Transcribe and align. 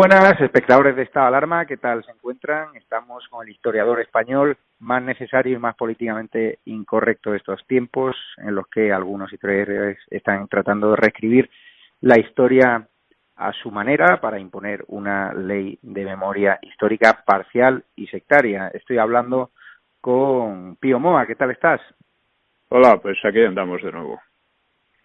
Buenas, 0.00 0.40
espectadores 0.40 0.96
de 0.96 1.02
esta 1.02 1.26
alarma, 1.26 1.66
¿qué 1.66 1.76
tal 1.76 2.02
se 2.02 2.10
encuentran? 2.10 2.74
Estamos 2.74 3.28
con 3.28 3.46
el 3.46 3.52
historiador 3.52 4.00
español 4.00 4.56
más 4.78 5.02
necesario 5.02 5.54
y 5.54 5.60
más 5.60 5.76
políticamente 5.76 6.58
incorrecto 6.64 7.32
de 7.32 7.36
estos 7.36 7.66
tiempos, 7.66 8.16
en 8.38 8.54
los 8.54 8.66
que 8.68 8.94
algunos 8.94 9.30
historiadores 9.30 9.98
están 10.08 10.48
tratando 10.48 10.88
de 10.92 10.96
reescribir 10.96 11.50
la 12.00 12.18
historia 12.18 12.88
a 13.36 13.52
su 13.52 13.70
manera 13.70 14.18
para 14.22 14.38
imponer 14.38 14.86
una 14.88 15.34
ley 15.34 15.78
de 15.82 16.06
memoria 16.06 16.58
histórica 16.62 17.22
parcial 17.22 17.84
y 17.94 18.06
sectaria. 18.06 18.68
Estoy 18.68 18.96
hablando 18.96 19.50
con 20.00 20.76
Pío 20.76 20.98
Moa, 20.98 21.26
¿qué 21.26 21.34
tal 21.34 21.50
estás? 21.50 21.82
Hola, 22.70 22.96
pues 23.02 23.18
aquí 23.22 23.44
andamos 23.44 23.82
de 23.82 23.92
nuevo. 23.92 24.18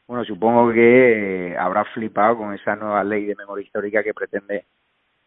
Bueno, 0.07 0.23
supongo 0.23 0.71
que 0.71 1.53
habrá 1.59 1.83
flipado 1.83 2.37
con 2.37 2.53
esa 2.53 2.77
nueva 2.77 3.03
ley 3.03 3.25
de 3.25 3.35
memoria 3.35 3.65
histórica 3.65 4.01
que 4.01 4.13
pretende 4.13 4.63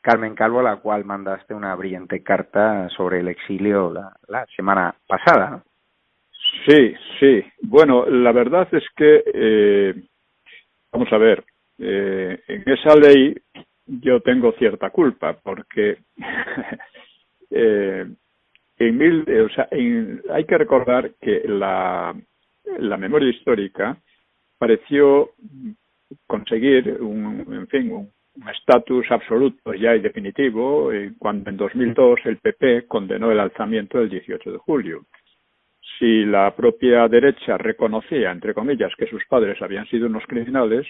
Carmen 0.00 0.34
Calvo, 0.34 0.60
a 0.60 0.62
la 0.62 0.76
cual 0.76 1.04
mandaste 1.04 1.54
una 1.54 1.74
brillante 1.74 2.22
carta 2.22 2.88
sobre 2.90 3.20
el 3.20 3.28
exilio 3.28 3.92
la, 4.28 4.46
semana 4.56 4.94
pasada. 5.06 5.62
Sí, 6.66 6.94
sí. 7.20 7.44
Bueno, 7.62 8.06
la 8.06 8.32
verdad 8.32 8.68
es 8.72 8.84
que, 8.96 9.22
eh, 9.32 9.94
vamos 10.92 11.12
a 11.12 11.18
ver, 11.18 11.44
eh, 11.78 12.40
en 12.48 12.62
esa 12.66 12.96
ley 12.96 13.36
yo 13.86 14.20
tengo 14.20 14.52
cierta 14.52 14.90
culpa 14.90 15.34
porque 15.42 15.98
en 17.50 18.16
mil, 18.78 19.24
o 19.44 19.48
sea, 19.50 19.68
hay 19.70 20.44
que 20.44 20.58
recordar 20.58 21.12
que 21.20 21.42
la, 21.46 22.14
la 22.78 22.96
memoria 22.96 23.30
histórica 23.30 23.96
pareció 24.58 25.30
conseguir 26.26 26.98
un, 27.00 27.46
en 27.52 27.66
fin, 27.68 27.92
un 27.92 28.10
estatus 28.52 29.10
absoluto 29.10 29.74
ya 29.74 29.94
y 29.94 30.00
definitivo 30.00 30.92
eh, 30.92 31.12
cuando 31.18 31.50
en 31.50 31.56
2002 31.56 32.20
el 32.24 32.38
PP 32.38 32.86
condenó 32.86 33.30
el 33.30 33.40
alzamiento 33.40 33.98
del 33.98 34.10
18 34.10 34.52
de 34.52 34.58
julio. 34.58 35.06
Si 35.98 36.24
la 36.24 36.54
propia 36.54 37.08
derecha 37.08 37.58
reconocía, 37.58 38.30
entre 38.30 38.54
comillas, 38.54 38.92
que 38.96 39.08
sus 39.08 39.24
padres 39.26 39.60
habían 39.60 39.86
sido 39.86 40.06
unos 40.06 40.24
criminales, 40.26 40.86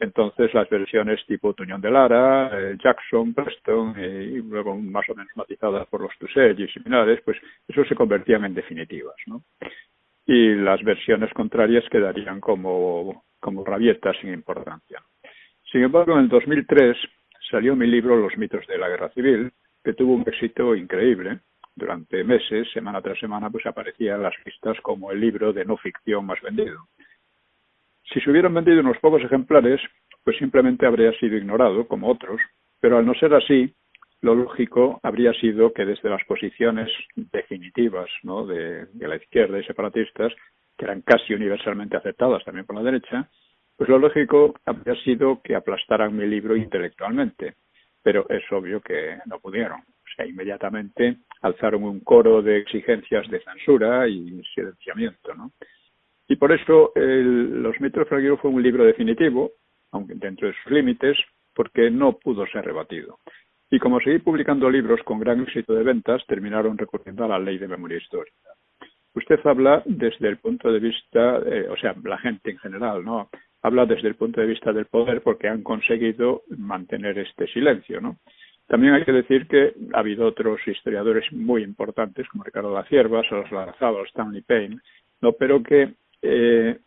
entonces 0.00 0.52
las 0.54 0.68
versiones 0.68 1.24
tipo 1.26 1.54
Tuñón 1.54 1.80
de 1.80 1.90
Lara, 1.90 2.50
eh, 2.52 2.76
Jackson, 2.82 3.34
Preston 3.34 3.94
eh, 3.96 4.32
y 4.34 4.42
luego 4.42 4.76
más 4.76 5.08
o 5.08 5.14
menos 5.14 5.30
matizadas 5.36 5.86
por 5.88 6.00
los 6.00 6.16
Tusell 6.18 6.60
y 6.60 6.68
similares, 6.68 7.20
pues 7.24 7.36
eso 7.68 7.84
se 7.84 7.94
convertían 7.94 8.44
en 8.44 8.54
definitivas, 8.54 9.16
¿no? 9.26 9.42
y 10.28 10.54
las 10.54 10.82
versiones 10.84 11.32
contrarias 11.32 11.84
quedarían 11.90 12.38
como, 12.38 13.24
como 13.40 13.64
rabietas 13.64 14.14
sin 14.20 14.34
importancia. 14.34 15.02
Sin 15.70 15.82
embargo, 15.82 16.14
en 16.14 16.20
el 16.20 16.28
2003 16.28 16.96
salió 17.50 17.76
mi 17.76 17.86
libro 17.86 18.16
Los 18.16 18.36
mitos 18.38 18.66
de 18.66 18.78
la 18.78 18.88
guerra 18.88 19.10
civil, 19.10 19.52
que 19.84 19.94
tuvo 19.94 20.14
un 20.14 20.22
éxito 20.22 20.74
increíble. 20.74 21.40
Durante 21.76 22.24
meses, 22.24 22.68
semana 22.72 23.00
tras 23.00 23.18
semana, 23.18 23.50
pues 23.50 23.64
aparecía 23.66 24.16
en 24.16 24.22
las 24.22 24.34
listas 24.44 24.80
como 24.80 25.12
el 25.12 25.20
libro 25.20 25.52
de 25.52 25.64
no 25.64 25.76
ficción 25.76 26.26
más 26.26 26.40
vendido. 26.40 26.88
Si 28.12 28.20
se 28.20 28.30
hubieran 28.30 28.54
vendido 28.54 28.80
unos 28.80 28.98
pocos 28.98 29.22
ejemplares, 29.22 29.80
pues 30.24 30.38
simplemente 30.38 30.86
habría 30.86 31.12
sido 31.18 31.36
ignorado, 31.36 31.86
como 31.86 32.08
otros, 32.08 32.40
pero 32.80 32.98
al 32.98 33.06
no 33.06 33.14
ser 33.14 33.34
así, 33.34 33.72
lo 34.22 34.34
lógico 34.34 34.98
habría 35.02 35.32
sido 35.34 35.72
que 35.72 35.84
desde 35.84 36.10
las 36.10 36.24
posiciones 36.24 36.90
definitivas 37.14 38.08
¿no? 38.22 38.46
de, 38.46 38.88
la 38.94 39.16
izquierda 39.16 39.58
y 39.58 39.64
separatistas, 39.64 40.32
que 40.76 40.84
eran 40.84 41.02
casi 41.02 41.34
universalmente 41.34 41.96
aceptadas 41.96 42.44
también 42.44 42.66
por 42.66 42.76
la 42.76 42.82
derecha, 42.82 43.28
pues 43.78 43.88
lo 43.88 43.98
lógico 44.00 44.54
habría 44.66 45.00
sido 45.04 45.40
que 45.40 45.54
aplastaran 45.54 46.14
mi 46.14 46.26
libro 46.26 46.56
intelectualmente, 46.56 47.54
pero 48.02 48.28
es 48.28 48.42
obvio 48.50 48.80
que 48.80 49.18
no 49.26 49.38
pudieron. 49.38 49.78
O 49.78 50.16
sea, 50.16 50.26
inmediatamente 50.26 51.18
alzaron 51.42 51.84
un 51.84 52.00
coro 52.00 52.42
de 52.42 52.58
exigencias 52.58 53.30
de 53.30 53.40
censura 53.40 54.08
y 54.08 54.42
silenciamiento, 54.52 55.32
¿no? 55.32 55.52
Y 56.26 56.34
por 56.34 56.50
eso 56.50 56.90
el, 56.96 57.62
Los 57.62 57.80
mitos 57.80 58.10
de 58.10 58.36
fue 58.36 58.50
un 58.50 58.62
libro 58.62 58.84
definitivo, 58.84 59.52
aunque 59.92 60.14
dentro 60.14 60.48
de 60.48 60.54
sus 60.60 60.72
límites, 60.72 61.16
porque 61.54 61.88
no 61.88 62.18
pudo 62.18 62.46
ser 62.48 62.64
rebatido. 62.64 63.20
Y 63.70 63.78
como 63.78 64.00
seguí 64.00 64.18
publicando 64.18 64.68
libros 64.68 65.00
con 65.04 65.20
gran 65.20 65.40
éxito 65.42 65.72
de 65.72 65.84
ventas, 65.84 66.24
terminaron 66.26 66.76
recurriendo 66.76 67.24
a 67.24 67.28
la 67.28 67.38
ley 67.38 67.58
de 67.58 67.68
memoria 67.68 67.98
histórica. 67.98 68.50
Usted 69.14 69.38
habla 69.44 69.82
desde 69.86 70.28
el 70.28 70.38
punto 70.38 70.72
de 70.72 70.80
vista, 70.80 71.38
eh, 71.46 71.68
o 71.70 71.76
sea, 71.76 71.94
la 72.02 72.18
gente 72.18 72.50
en 72.50 72.58
general, 72.58 73.04
¿no? 73.04 73.30
Habla 73.62 73.86
desde 73.86 74.08
el 74.08 74.14
punto 74.14 74.40
de 74.40 74.46
vista 74.46 74.72
del 74.72 74.86
poder 74.86 75.22
porque 75.22 75.48
han 75.48 75.62
conseguido 75.62 76.42
mantener 76.56 77.18
este 77.18 77.46
silencio, 77.48 78.00
¿no? 78.00 78.16
También 78.66 78.94
hay 78.94 79.04
que 79.04 79.12
decir 79.12 79.46
que 79.48 79.72
ha 79.94 80.00
habido 80.00 80.26
otros 80.26 80.60
historiadores 80.66 81.32
muy 81.32 81.62
importantes, 81.62 82.28
como 82.28 82.44
Ricardo 82.44 82.74
La 82.74 82.84
Cierva, 82.84 83.22
Solos 83.28 83.50
Larazado, 83.50 84.04
Stanley 84.04 84.42
Payne, 84.42 84.78
¿no? 85.22 85.32
Pero 85.32 85.62
que 85.62 85.94
eh, 86.22 86.78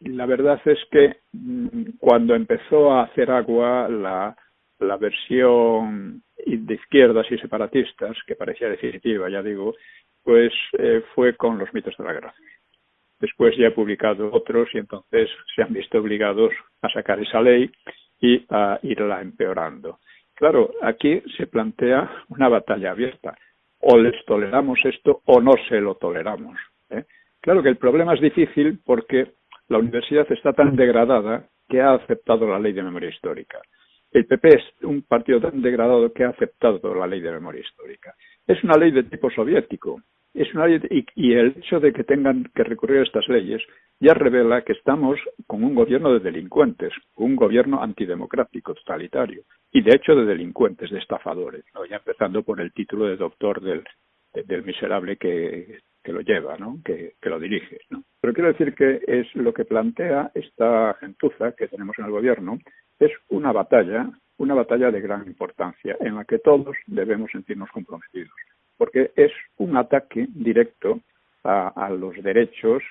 la 0.00 0.26
verdad 0.26 0.60
es 0.64 0.78
que 0.90 1.16
mm, 1.32 1.98
cuando 1.98 2.34
empezó 2.34 2.92
a 2.92 3.02
hacer 3.02 3.30
agua 3.30 3.88
la 3.88 4.36
la 4.78 4.96
versión 4.96 6.22
de 6.46 6.74
izquierdas 6.74 7.26
y 7.30 7.38
separatistas, 7.38 8.16
que 8.26 8.36
parecía 8.36 8.68
definitiva, 8.68 9.28
ya 9.30 9.42
digo, 9.42 9.74
pues 10.22 10.52
eh, 10.78 11.02
fue 11.14 11.36
con 11.36 11.58
los 11.58 11.72
mitos 11.72 11.96
de 11.96 12.04
la 12.04 12.12
guerra. 12.12 12.34
Después 13.24 13.56
ya 13.56 13.68
he 13.68 13.70
publicado 13.70 14.28
otros 14.30 14.68
y 14.74 14.78
entonces 14.78 15.30
se 15.56 15.62
han 15.62 15.72
visto 15.72 15.96
obligados 15.96 16.52
a 16.82 16.90
sacar 16.90 17.18
esa 17.20 17.40
ley 17.40 17.70
y 18.20 18.44
a 18.50 18.78
irla 18.82 19.22
empeorando. 19.22 19.98
Claro, 20.34 20.72
aquí 20.82 21.22
se 21.34 21.46
plantea 21.46 22.26
una 22.28 22.50
batalla 22.50 22.90
abierta. 22.90 23.34
O 23.78 23.96
les 23.96 24.22
toleramos 24.26 24.78
esto 24.84 25.22
o 25.24 25.40
no 25.40 25.52
se 25.70 25.80
lo 25.80 25.94
toleramos. 25.94 26.54
¿eh? 26.90 27.04
Claro 27.40 27.62
que 27.62 27.70
el 27.70 27.78
problema 27.78 28.12
es 28.12 28.20
difícil 28.20 28.80
porque 28.84 29.28
la 29.68 29.78
universidad 29.78 30.30
está 30.30 30.52
tan 30.52 30.76
degradada 30.76 31.48
que 31.66 31.80
ha 31.80 31.94
aceptado 31.94 32.46
la 32.46 32.58
ley 32.58 32.74
de 32.74 32.82
memoria 32.82 33.08
histórica. 33.08 33.58
El 34.10 34.26
PP 34.26 34.48
es 34.48 34.64
un 34.82 35.00
partido 35.00 35.40
tan 35.40 35.62
degradado 35.62 36.12
que 36.12 36.24
ha 36.24 36.28
aceptado 36.28 36.94
la 36.94 37.06
ley 37.06 37.22
de 37.22 37.32
memoria 37.32 37.62
histórica. 37.62 38.14
Es 38.46 38.62
una 38.64 38.76
ley 38.76 38.90
de 38.90 39.04
tipo 39.04 39.30
soviético. 39.30 40.02
Es 40.34 40.52
una 40.52 40.66
ley 40.66 40.80
y, 41.14 41.32
el 41.32 41.54
hecho 41.56 41.78
de 41.78 41.92
que 41.92 42.02
tengan 42.02 42.50
que 42.54 42.64
recurrir 42.64 42.98
a 42.98 43.02
estas 43.04 43.28
leyes 43.28 43.62
ya 44.00 44.14
revela 44.14 44.62
que 44.62 44.72
estamos 44.72 45.18
con 45.46 45.62
un 45.62 45.74
gobierno 45.74 46.12
de 46.12 46.18
delincuentes, 46.18 46.92
un 47.14 47.36
gobierno 47.36 47.80
antidemocrático, 47.80 48.74
totalitario, 48.74 49.44
y 49.70 49.82
de 49.82 49.94
hecho 49.94 50.14
de 50.16 50.24
delincuentes, 50.24 50.90
de 50.90 50.98
estafadores, 50.98 51.64
ya 51.88 51.96
empezando 51.96 52.42
por 52.42 52.60
el 52.60 52.72
título 52.72 53.06
de 53.06 53.16
doctor 53.16 53.60
del, 53.60 53.84
del 54.34 54.64
miserable 54.64 55.16
que, 55.16 55.78
que 56.02 56.12
lo 56.12 56.20
lleva, 56.20 56.56
¿no? 56.58 56.78
que, 56.84 57.14
que 57.20 57.30
lo 57.30 57.38
dirige. 57.38 57.78
¿no? 57.90 58.02
Pero 58.20 58.34
quiero 58.34 58.52
decir 58.52 58.74
que 58.74 59.00
es 59.06 59.34
lo 59.34 59.54
que 59.54 59.64
plantea 59.64 60.32
esta 60.34 60.94
gentuza 61.00 61.52
que 61.52 61.68
tenemos 61.68 61.98
en 61.98 62.06
el 62.06 62.10
gobierno, 62.10 62.58
es 62.98 63.10
una 63.28 63.52
batalla, 63.52 64.10
una 64.36 64.54
batalla 64.54 64.90
de 64.90 65.00
gran 65.00 65.26
importancia 65.26 65.96
en 66.00 66.16
la 66.16 66.24
que 66.24 66.38
todos 66.38 66.76
debemos 66.86 67.30
sentirnos 67.30 67.70
comprometidos, 67.70 68.34
porque 68.76 69.12
es 69.16 69.32
un 69.58 69.76
ataque 69.76 70.26
directo 70.34 71.00
a, 71.44 71.90
los 71.90 72.14
derechos 72.22 72.82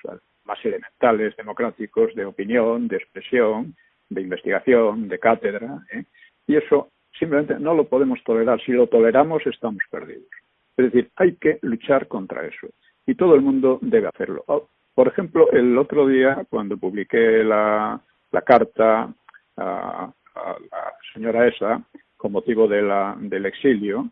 más 0.44 0.64
elementales 0.64 1.36
democráticos 1.36 2.14
de 2.14 2.24
opinión, 2.24 2.86
de 2.86 2.96
expresión, 2.96 3.74
de 4.08 4.20
investigación, 4.20 5.08
de 5.08 5.18
cátedra, 5.18 5.78
¿eh? 5.92 6.04
y 6.46 6.56
eso 6.56 6.90
simplemente 7.18 7.58
no 7.58 7.74
lo 7.74 7.84
podemos 7.88 8.22
tolerar. 8.24 8.60
Si 8.60 8.72
lo 8.72 8.86
toleramos, 8.86 9.44
estamos 9.46 9.82
perdidos. 9.90 10.28
Es 10.76 10.86
decir, 10.86 11.10
hay 11.16 11.34
que 11.36 11.58
luchar 11.62 12.06
contra 12.06 12.46
eso 12.46 12.68
y 13.06 13.14
todo 13.14 13.34
el 13.34 13.40
mundo 13.40 13.78
debe 13.80 14.08
hacerlo. 14.08 14.44
Oh, 14.46 14.68
por 14.94 15.08
ejemplo, 15.08 15.50
el 15.50 15.76
otro 15.76 16.06
día, 16.06 16.44
cuando 16.48 16.76
publiqué 16.76 17.42
la, 17.42 18.00
la 18.30 18.42
carta 18.42 19.12
a, 19.56 20.12
la 20.34 20.92
señora 21.12 21.46
esa 21.48 21.82
con 22.16 22.32
motivo 22.32 22.66
de 22.66 22.82
la, 22.82 23.16
del 23.18 23.46
exilio, 23.46 24.08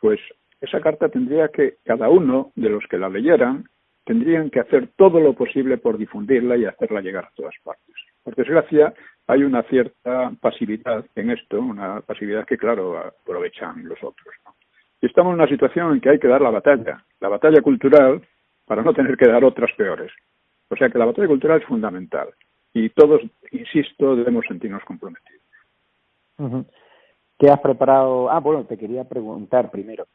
pues 0.00 0.20
esa 0.60 0.80
carta 0.80 1.08
tendría 1.08 1.48
que, 1.48 1.76
cada 1.84 2.08
uno 2.08 2.52
de 2.54 2.68
los 2.68 2.84
que 2.88 2.98
la 2.98 3.08
leyeran, 3.08 3.64
tendrían 4.04 4.50
que 4.50 4.60
hacer 4.60 4.88
todo 4.96 5.20
lo 5.20 5.32
posible 5.34 5.78
por 5.78 5.98
difundirla 5.98 6.56
y 6.56 6.64
hacerla 6.64 7.00
llegar 7.00 7.24
a 7.24 7.32
todas 7.34 7.54
partes. 7.62 7.94
Por 8.22 8.34
desgracia, 8.34 8.94
hay 9.26 9.42
una 9.42 9.62
cierta 9.64 10.32
pasividad 10.40 11.04
en 11.14 11.30
esto, 11.30 11.60
una 11.60 12.00
pasividad 12.00 12.46
que, 12.46 12.58
claro, 12.58 12.98
aprovechan 12.98 13.88
los 13.88 13.98
otros. 14.02 14.34
Y 15.00 15.06
estamos 15.06 15.32
en 15.32 15.40
una 15.40 15.48
situación 15.48 15.94
en 15.94 16.00
que 16.00 16.10
hay 16.10 16.18
que 16.18 16.28
dar 16.28 16.40
la 16.40 16.50
batalla, 16.50 17.04
la 17.20 17.28
batalla 17.28 17.60
cultural, 17.60 18.22
para 18.66 18.82
no 18.82 18.92
tener 18.94 19.16
que 19.16 19.28
dar 19.28 19.44
otras 19.44 19.70
peores. 19.76 20.10
O 20.68 20.76
sea 20.76 20.88
que 20.88 20.98
la 20.98 21.04
batalla 21.04 21.28
cultural 21.28 21.60
es 21.60 21.66
fundamental 21.66 22.28
y 22.72 22.90
todos, 22.90 23.22
insisto, 23.52 24.16
debemos 24.16 24.44
sentirnos 24.46 24.82
comprometidos. 24.84 25.42
¿Qué 27.38 27.48
has 27.48 27.60
preparado? 27.60 28.30
Ah, 28.30 28.40
bueno, 28.40 28.64
te 28.64 28.76
quería 28.76 29.04
preguntar 29.04 29.70
primero, 29.70 30.06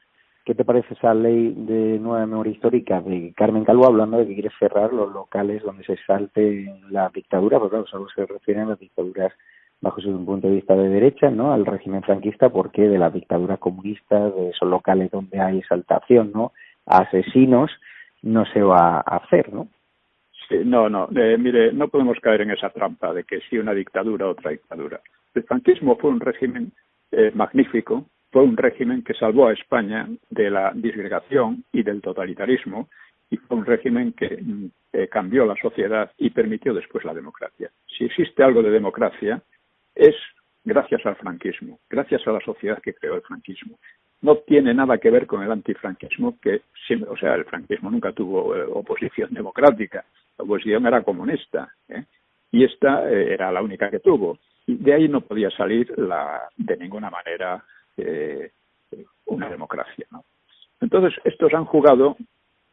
¿qué 0.49 0.55
te 0.55 0.65
parece 0.65 0.95
esa 0.95 1.13
ley 1.13 1.53
de 1.55 1.99
nueva 1.99 2.25
memoria 2.25 2.51
histórica 2.51 2.99
de 3.01 3.31
Carmen 3.37 3.65
Calvo 3.65 3.85
hablando 3.85 4.17
de 4.17 4.25
que 4.25 4.33
quiere 4.33 4.49
cerrar 4.57 4.91
los 4.91 5.13
locales 5.13 5.61
donde 5.61 5.83
se 5.83 5.95
salte 6.07 6.73
la 6.89 7.11
dictadura? 7.13 7.59
Porque 7.59 7.73
claro, 7.73 7.85
solo 7.85 8.07
se 8.15 8.25
refieren 8.25 8.63
a 8.63 8.69
las 8.69 8.79
dictaduras 8.79 9.31
bajo 9.79 10.01
su 10.01 10.25
punto 10.25 10.47
de 10.47 10.55
vista 10.55 10.75
de 10.75 10.89
derecha, 10.89 11.29
¿no? 11.29 11.53
Al 11.53 11.67
régimen 11.67 12.01
franquista, 12.01 12.49
porque 12.49 12.81
de 12.81 12.97
la 12.97 13.11
dictadura 13.11 13.57
comunista, 13.57 14.31
de 14.31 14.49
esos 14.49 14.67
locales 14.67 15.11
donde 15.11 15.39
hay 15.39 15.59
exaltación, 15.59 16.31
¿no? 16.33 16.51
asesinos, 16.87 17.69
no 18.23 18.43
se 18.47 18.63
va 18.63 19.03
a 19.05 19.17
hacer, 19.17 19.53
¿no? 19.53 19.67
Sí, 20.47 20.55
no, 20.65 20.89
no. 20.89 21.09
Eh, 21.15 21.37
mire, 21.37 21.71
no 21.73 21.89
podemos 21.89 22.17
caer 22.21 22.41
en 22.41 22.49
esa 22.49 22.71
trampa 22.71 23.13
de 23.13 23.23
que 23.23 23.39
si 23.41 23.59
una 23.59 23.75
dictadura, 23.75 24.27
otra 24.27 24.49
dictadura. 24.49 24.99
El 25.35 25.43
franquismo 25.43 25.95
fue 25.97 26.09
un 26.09 26.19
régimen 26.19 26.71
eh, 27.11 27.31
magnífico, 27.35 28.05
fue 28.31 28.43
un 28.43 28.57
régimen 28.57 29.03
que 29.03 29.13
salvó 29.13 29.47
a 29.47 29.53
España 29.53 30.07
de 30.29 30.49
la 30.49 30.71
disgregación 30.75 31.63
y 31.71 31.83
del 31.83 32.01
totalitarismo 32.01 32.87
y 33.29 33.37
fue 33.37 33.57
un 33.57 33.65
régimen 33.65 34.13
que 34.13 34.39
mm, 34.41 34.65
eh, 34.93 35.07
cambió 35.07 35.45
la 35.45 35.55
sociedad 35.55 36.11
y 36.17 36.29
permitió 36.29 36.73
después 36.73 37.05
la 37.05 37.13
democracia. 37.13 37.69
Si 37.97 38.05
existe 38.05 38.43
algo 38.43 38.61
de 38.61 38.71
democracia, 38.71 39.41
es 39.95 40.15
gracias 40.63 41.05
al 41.05 41.15
franquismo, 41.15 41.79
gracias 41.89 42.25
a 42.27 42.31
la 42.31 42.39
sociedad 42.41 42.81
que 42.81 42.93
creó 42.93 43.15
el 43.15 43.21
franquismo. 43.21 43.77
No 44.21 44.37
tiene 44.37 44.73
nada 44.73 44.97
que 44.97 45.09
ver 45.09 45.25
con 45.25 45.43
el 45.43 45.51
antifranquismo, 45.51 46.37
que 46.41 46.61
siempre, 46.85 47.09
o 47.09 47.17
sea, 47.17 47.35
el 47.35 47.45
franquismo 47.45 47.89
nunca 47.89 48.11
tuvo 48.11 48.55
eh, 48.55 48.63
oposición 48.71 49.33
democrática, 49.33 50.03
la 50.37 50.43
oposición 50.43 50.85
era 50.85 51.03
comunista, 51.03 51.69
¿eh? 51.87 52.03
y 52.51 52.63
esta 52.63 53.09
era 53.09 53.51
la 53.51 53.61
única 53.61 53.89
que 53.89 53.99
tuvo. 53.99 54.39
De 54.67 54.93
ahí 54.93 55.07
no 55.07 55.21
podía 55.21 55.49
salir 55.51 55.97
la, 55.97 56.43
de 56.57 56.77
ninguna 56.77 57.09
manera 57.09 57.63
eh, 58.05 58.51
una 59.25 59.49
democracia. 59.49 60.05
¿no? 60.11 60.23
Entonces, 60.81 61.19
estos 61.23 61.53
han 61.53 61.65
jugado, 61.65 62.17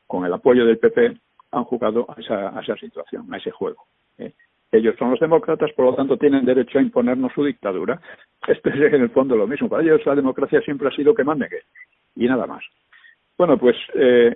con 0.06 0.24
el 0.24 0.32
apoyo 0.32 0.64
del 0.64 0.78
PP, 0.78 1.16
han 1.52 1.64
jugado 1.64 2.06
a 2.08 2.20
esa, 2.20 2.58
a 2.58 2.62
esa 2.62 2.76
situación, 2.76 3.32
a 3.32 3.38
ese 3.38 3.50
juego. 3.50 3.84
¿eh? 4.18 4.32
Ellos 4.72 4.94
son 4.98 5.10
los 5.10 5.20
demócratas, 5.20 5.72
por 5.72 5.86
lo 5.86 5.94
tanto 5.94 6.16
tienen 6.16 6.44
derecho 6.44 6.78
a 6.78 6.82
imponernos 6.82 7.32
su 7.32 7.44
dictadura. 7.44 8.00
Esto 8.46 8.68
es 8.70 8.92
en 8.92 9.02
el 9.02 9.10
fondo 9.10 9.36
lo 9.36 9.46
mismo. 9.46 9.68
Para 9.68 9.82
ellos 9.82 10.04
la 10.04 10.14
democracia 10.14 10.60
siempre 10.60 10.88
ha 10.88 10.96
sido 10.96 11.14
que 11.14 11.24
mande 11.24 11.48
que 11.48 11.60
y 12.16 12.26
nada 12.26 12.46
más. 12.46 12.64
Bueno, 13.36 13.58
pues 13.58 13.76
eh, 13.94 14.34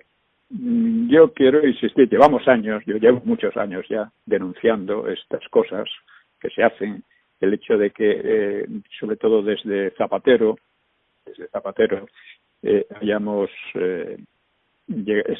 yo 0.50 1.32
quiero 1.32 1.66
insistir, 1.66 2.08
llevamos 2.08 2.46
años, 2.46 2.82
yo 2.86 2.96
llevo 2.96 3.22
muchos 3.24 3.56
años 3.56 3.86
ya 3.88 4.10
denunciando 4.26 5.08
estas 5.08 5.46
cosas 5.48 5.88
que 6.40 6.50
se 6.50 6.62
hacen, 6.62 7.02
el 7.40 7.54
hecho 7.54 7.78
de 7.78 7.90
que, 7.90 8.20
eh, 8.22 8.66
sobre 8.98 9.16
todo 9.16 9.42
desde 9.42 9.90
Zapatero, 9.92 10.56
desde 11.24 11.48
Zapatero, 11.48 12.06
eh, 12.62 12.86
hayamos, 13.00 13.50
eh, 13.74 14.18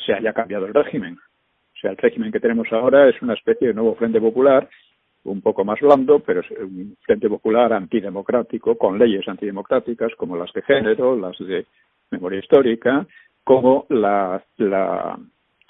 se 0.07 0.13
haya 0.13 0.33
cambiado 0.33 0.67
el 0.67 0.75
régimen. 0.75 1.15
O 1.15 1.79
sea, 1.81 1.91
el 1.91 1.97
régimen 1.97 2.33
que 2.33 2.41
tenemos 2.41 2.69
ahora 2.73 3.09
es 3.09 3.21
una 3.23 3.35
especie 3.35 3.69
de 3.69 3.75
nuevo 3.75 3.95
Frente 3.95 4.21
Popular, 4.21 4.69
un 5.25 5.41
poco 5.41 5.65
más 5.65 5.81
blando, 5.81 6.21
pero 6.21 6.41
es 6.41 6.51
un 6.51 6.97
Frente 7.03 7.29
Popular 7.29 7.73
antidemocrático, 7.73 8.77
con 8.77 8.99
leyes 8.99 9.27
antidemocráticas 9.29 10.15
como 10.17 10.37
las 10.37 10.53
de 10.53 10.63
género, 10.63 11.17
las 11.17 11.39
de 11.39 11.67
memoria 12.11 12.39
histórica, 12.39 13.07
como 13.45 13.87
la, 13.89 14.43
la, 14.59 15.19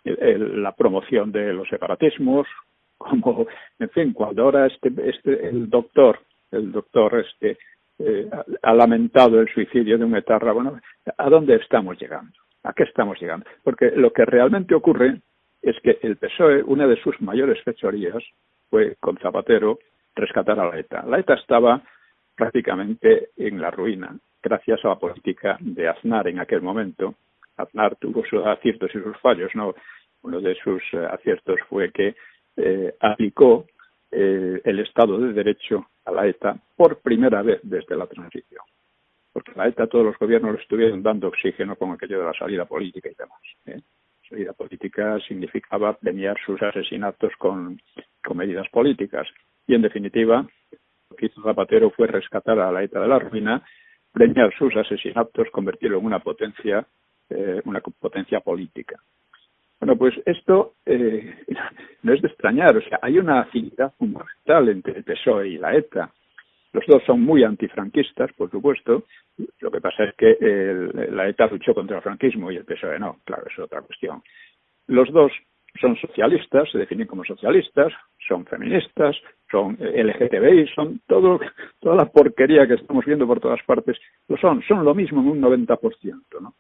la 0.05 0.73
promoción 0.73 1.33
de 1.33 1.53
los 1.53 1.69
separatismos, 1.69 2.47
como, 2.99 3.47
en 3.79 3.91
fin, 3.91 4.13
cuando 4.13 4.45
ahora 4.45 4.67
este, 4.67 4.93
este, 5.05 5.49
el 5.49 5.71
doctor, 5.71 6.21
el 6.51 6.71
doctor 6.71 7.25
este, 7.27 7.59
eh, 8.03 8.31
ha 8.63 8.75
lamentado 8.75 9.41
el 9.41 9.49
suicidio 9.49 9.99
de 9.99 10.05
un 10.05 10.17
etarra, 10.17 10.53
bueno, 10.53 10.81
¿a 11.19 11.29
dónde 11.29 11.57
estamos 11.57 12.01
llegando? 12.01 12.33
¿A 12.63 12.73
qué 12.73 12.85
estamos 12.85 13.21
llegando? 13.21 13.47
Porque 13.63 13.91
lo 13.91 14.13
que 14.13 14.25
realmente 14.25 14.75
ocurre 14.75 15.21
es 15.61 15.77
que 15.83 15.99
el 16.03 16.17
PSOE, 16.17 16.63
una 16.63 16.87
de 16.87 16.97
sus 17.03 17.21
mayores 17.21 17.63
fechorías 17.63 18.23
fue 18.71 18.97
con 19.01 19.19
Zapatero 19.19 19.79
rescatar 20.15 20.59
a 20.59 20.69
la 20.69 20.79
ETA. 20.79 21.05
La 21.07 21.19
ETA 21.19 21.35
estaba 21.35 21.83
prácticamente 22.35 23.31
en 23.37 23.61
la 23.61 23.71
ruina, 23.71 24.17
gracias 24.43 24.83
a 24.85 24.89
la 24.89 24.99
política 24.99 25.59
de 25.61 25.89
Aznar 25.89 26.29
en 26.29 26.39
aquel 26.39 26.63
momento. 26.63 27.15
Aznar 27.57 27.97
tuvo 27.97 28.25
sus 28.25 28.45
aciertos 28.47 28.91
y 28.95 29.01
sus 29.03 29.17
fallos, 29.19 29.51
¿no? 29.55 29.75
Uno 30.23 30.41
de 30.41 30.55
sus 30.55 30.83
eh, 30.93 31.07
aciertos 31.11 31.59
fue 31.69 31.91
que 31.93 32.15
eh, 32.57 32.95
aplicó 33.01 33.67
eh, 34.13 34.61
el 34.65 34.81
Estado 34.81 35.19
de 35.19 35.33
Derecho 35.33 35.87
a 36.05 36.11
la 36.11 36.27
ETA 36.27 36.57
por 36.77 37.01
primera 37.01 37.43
vez 37.43 37.61
desde 37.63 37.97
la 37.97 38.07
transición. 38.07 38.63
Porque 39.33 39.53
la 39.55 39.69
ETA 39.69 39.87
todos 39.87 40.05
los 40.05 40.19
gobiernos 40.19 40.55
le 40.55 40.63
estuvieron 40.63 41.03
dando 41.03 41.29
oxígeno 41.29 41.77
con 41.77 41.93
aquello 41.93 42.19
de 42.19 42.25
la 42.25 42.33
salida 42.33 42.65
política 42.65 43.09
y 43.09 43.15
demás. 43.15 43.41
¿eh? 43.67 43.81
Salida 44.29 44.53
política 44.53 45.19
significaba 45.27 45.93
premiar 45.97 46.37
sus 46.45 46.61
asesinatos 46.63 47.33
con, 47.39 47.81
con 48.25 48.37
medidas 48.37 48.69
políticas. 48.71 49.29
Y 49.67 49.75
en 49.75 49.83
definitiva, 49.83 50.45
lo 51.11 51.17
que 51.17 51.27
hizo 51.27 51.43
Zapatero 51.43 51.91
fue 51.91 52.07
rescatar 52.07 52.59
a 52.59 52.73
la 52.73 52.83
ETA 52.83 53.01
de 53.01 53.09
la 53.09 53.19
ruina, 53.19 53.63
premiar 54.13 54.53
sus 54.57 54.75
asesinatos, 54.77 55.49
convertirlo 55.51 55.99
en 55.99 56.07
una 56.07 56.19
potencia, 56.19 56.85
eh, 57.29 57.61
una 57.65 57.81
potencia 57.81 58.41
política. 58.41 59.01
Bueno, 59.81 59.97
pues 59.97 60.15
esto 60.27 60.75
eh, 60.85 61.35
no 62.03 62.13
es 62.13 62.23
de 62.23 62.29
extrañar, 62.29 62.77
o 62.77 62.83
sea, 62.83 62.99
hay 63.03 63.19
una 63.19 63.41
afinidad 63.41 63.93
fundamental 63.99 64.69
entre 64.69 64.99
el 64.99 65.05
PSOE 65.05 65.49
y 65.49 65.59
la 65.59 65.75
ETA. 65.75 66.11
Los 66.73 66.87
dos 66.87 67.03
son 67.05 67.21
muy 67.23 67.43
antifranquistas, 67.43 68.33
por 68.35 68.51
supuesto. 68.51 69.05
Lo 69.61 69.71
que 69.71 69.81
pasa 69.81 70.05
es 70.05 70.15
que 70.15 70.37
el, 70.41 71.17
la 71.17 71.29
ETA 71.29 71.47
luchó 71.47 71.75
contra 71.75 71.97
el 71.97 72.03
franquismo 72.03 72.51
y 72.51 72.57
el 72.57 72.65
PSOE 72.65 72.99
no, 72.99 73.19
claro, 73.25 73.45
es 73.51 73.59
otra 73.59 73.83
cuestión. 73.83 74.23
Los 74.87 75.11
dos 75.13 75.33
son 75.81 75.97
socialistas, 75.97 76.71
se 76.71 76.79
definen 76.79 77.07
como 77.07 77.25
socialistas, 77.25 77.93
son 78.27 78.45
feministas, 78.47 79.17
son 79.51 79.77
LGTBI, 79.81 80.69
son 80.75 81.01
todo, 81.07 81.41
toda 81.81 81.97
la 81.97 82.07
porquería 82.07 82.67
que 82.67 82.75
estamos 82.75 83.05
viendo 83.05 83.27
por 83.27 83.41
todas 83.41 83.63
partes, 83.65 83.97
lo 84.29 84.37
son, 84.37 84.63
son 84.63 84.85
lo 84.85 84.95
mismo 84.95 85.21
en 85.21 85.29
un 85.29 85.41
90%, 85.41 86.23
¿no? 86.41 86.55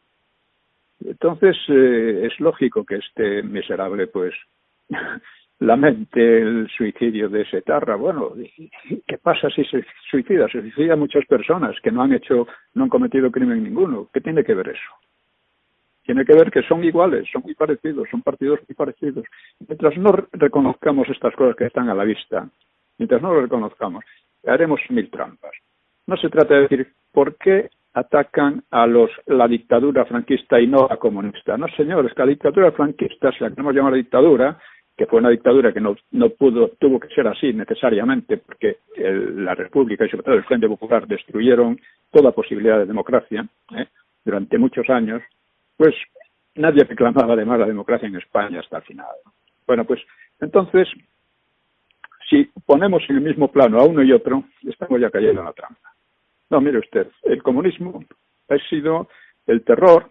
Entonces, 1.04 1.56
eh, 1.68 2.26
es 2.26 2.38
lógico 2.40 2.85
que 2.85 2.97
este 2.97 3.42
miserable, 3.42 4.06
pues, 4.06 4.35
lamente 5.61 6.42
el 6.42 6.68
suicidio 6.76 7.28
de 7.28 7.42
ese 7.42 7.62
tarra. 7.62 7.97
Bueno, 7.97 8.32
¿qué 9.06 9.18
pasa 9.18 9.49
si 9.50 9.64
se 9.64 9.85
suicida? 10.11 10.49
Se 10.49 10.61
suicida 10.61 10.97
muchas 10.97 11.25
personas 11.26 11.76
que 11.82 11.92
no 11.92 12.02
han 12.02 12.12
hecho, 12.12 12.47
no 12.75 12.85
han 12.85 12.90
cometido 12.90 13.30
crimen 13.30 13.62
ninguno. 13.62 14.09
¿Qué 14.12 14.20
tiene 14.20 14.42
que 14.42 14.54
ver 14.54 14.68
eso? 14.68 14.92
Tiene 16.04 16.25
que 16.25 16.35
ver 16.35 16.50
que 16.50 16.62
son 16.62 16.82
iguales, 16.82 17.28
son 17.30 17.42
muy 17.42 17.54
parecidos, 17.54 18.09
son 18.11 18.23
partidos 18.23 18.59
muy 18.66 18.75
parecidos. 18.75 19.25
Mientras 19.68 19.97
no 19.99 20.12
reconozcamos 20.32 21.09
estas 21.09 21.35
cosas 21.35 21.54
que 21.56 21.66
están 21.66 21.88
a 21.88 21.94
la 21.94 22.04
vista, 22.04 22.49
mientras 22.99 23.23
no 23.23 23.32
lo 23.32 23.42
reconozcamos, 23.42 24.04
haremos 24.47 24.80
mil 24.88 25.11
trampas. 25.11 25.52
No 26.06 26.16
se 26.16 26.30
trata 26.30 26.54
de 26.54 26.62
decir 26.62 26.92
por 27.12 27.37
qué 27.37 27.70
atacan 27.92 28.64
a 28.70 28.87
los 28.87 29.11
la 29.26 29.47
dictadura 29.47 30.04
franquista 30.06 30.59
y 30.61 30.66
no 30.66 30.87
la 30.88 30.97
comunista. 30.97 31.56
No, 31.56 31.68
señores, 31.76 32.14
que 32.14 32.23
la 32.23 32.28
dictadura 32.28 32.73
franquista, 32.73 33.30
si 33.32 33.44
la 33.44 33.50
queremos 33.50 33.75
llamar 33.75 33.94
dictadura, 33.94 34.59
que 35.00 35.07
fue 35.07 35.21
una 35.21 35.30
dictadura 35.30 35.73
que 35.73 35.80
no, 35.80 35.97
no 36.11 36.28
pudo, 36.28 36.73
tuvo 36.78 37.00
que 37.00 37.09
ser 37.14 37.26
así 37.26 37.54
necesariamente, 37.54 38.37
porque 38.37 38.80
el, 38.95 39.47
la 39.47 39.54
República 39.54 40.04
y 40.04 40.11
sobre 40.11 40.25
todo 40.25 40.35
el 40.35 40.45
Frente 40.45 40.69
Popular 40.69 41.07
destruyeron 41.07 41.80
toda 42.11 42.33
posibilidad 42.33 42.78
de 42.78 42.85
democracia 42.85 43.49
¿eh? 43.78 43.87
durante 44.26 44.59
muchos 44.59 44.90
años, 44.90 45.23
pues 45.78 45.95
nadie 46.57 46.85
reclamaba 46.85 47.33
además 47.33 47.61
la 47.61 47.66
democracia 47.66 48.09
en 48.09 48.16
España 48.16 48.61
hasta 48.61 48.76
el 48.76 48.83
final. 48.83 49.07
Bueno, 49.66 49.87
pues 49.87 50.02
entonces, 50.38 50.87
si 52.28 52.50
ponemos 52.66 53.02
en 53.09 53.16
el 53.16 53.23
mismo 53.23 53.50
plano 53.50 53.78
a 53.78 53.85
uno 53.85 54.02
y 54.02 54.12
otro, 54.12 54.45
estamos 54.64 55.00
ya 55.00 55.09
cayendo 55.09 55.40
en 55.40 55.47
la 55.47 55.54
trampa. 55.54 55.95
No, 56.50 56.61
mire 56.61 56.78
usted, 56.78 57.09
el 57.23 57.42
comunismo 57.42 58.04
ha 58.50 58.59
sido 58.69 59.09
el 59.47 59.64
terror, 59.64 60.11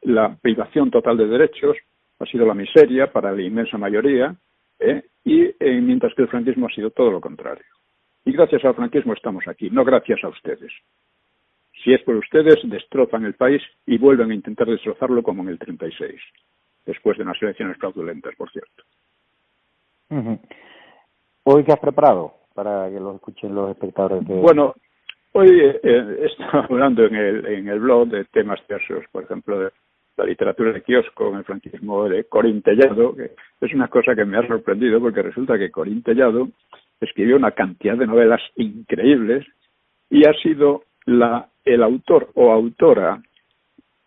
la 0.00 0.34
privación 0.40 0.90
total 0.90 1.18
de 1.18 1.26
derechos, 1.26 1.76
ha 2.20 2.26
sido 2.26 2.46
la 2.46 2.54
miseria 2.54 3.10
para 3.10 3.32
la 3.32 3.42
inmensa 3.42 3.78
mayoría, 3.78 4.34
¿eh? 4.78 5.02
y 5.24 5.42
eh, 5.42 5.80
mientras 5.80 6.14
que 6.14 6.22
el 6.22 6.28
franquismo 6.28 6.66
ha 6.66 6.74
sido 6.74 6.90
todo 6.90 7.10
lo 7.10 7.20
contrario. 7.20 7.64
Y 8.24 8.32
gracias 8.32 8.64
al 8.64 8.74
franquismo 8.74 9.14
estamos 9.14 9.46
aquí, 9.48 9.70
no 9.70 9.84
gracias 9.84 10.22
a 10.22 10.28
ustedes. 10.28 10.72
Si 11.82 11.92
es 11.92 12.02
por 12.02 12.16
ustedes, 12.16 12.56
destrozan 12.64 13.24
el 13.24 13.34
país 13.34 13.62
y 13.86 13.96
vuelven 13.96 14.30
a 14.30 14.34
intentar 14.34 14.68
destrozarlo 14.68 15.22
como 15.22 15.42
en 15.42 15.48
el 15.48 15.58
36, 15.58 16.20
después 16.84 17.16
de 17.16 17.24
unas 17.24 17.40
elecciones 17.42 17.78
fraudulentas, 17.78 18.34
por 18.36 18.50
cierto. 18.50 18.84
¿Hoy 21.44 21.64
qué 21.64 21.72
has 21.72 21.80
preparado 21.80 22.34
para 22.54 22.90
que 22.90 23.00
lo 23.00 23.14
escuchen 23.14 23.54
los 23.54 23.70
espectadores? 23.70 24.26
De... 24.26 24.34
Bueno, 24.34 24.74
Hoy 25.32 25.48
eh, 25.48 25.80
he 25.82 26.26
estado 26.26 26.64
hablando 26.70 27.04
en 27.04 27.14
el, 27.14 27.46
en 27.46 27.68
el 27.68 27.80
blog 27.80 28.08
de 28.08 28.24
temas 28.26 28.60
diversos, 28.66 29.04
por 29.12 29.24
ejemplo, 29.24 29.58
de 29.60 29.70
la 30.20 30.26
literatura 30.26 30.72
de 30.72 30.82
kiosco 30.82 31.30
en 31.30 31.36
el 31.36 31.44
franquismo 31.44 32.06
de 32.08 32.24
Corín 32.24 32.60
Tellado, 32.60 33.14
que 33.16 33.30
es 33.60 33.72
una 33.72 33.88
cosa 33.88 34.14
que 34.14 34.26
me 34.26 34.36
ha 34.36 34.46
sorprendido 34.46 35.00
porque 35.00 35.22
resulta 35.22 35.58
que 35.58 35.70
Corín 35.70 36.02
Tellado 36.02 36.48
escribió 37.00 37.36
una 37.36 37.52
cantidad 37.52 37.96
de 37.96 38.06
novelas 38.06 38.42
increíbles 38.56 39.46
y 40.10 40.28
ha 40.28 40.34
sido 40.34 40.82
la, 41.06 41.48
el 41.64 41.82
autor 41.82 42.28
o 42.34 42.52
autora 42.52 43.22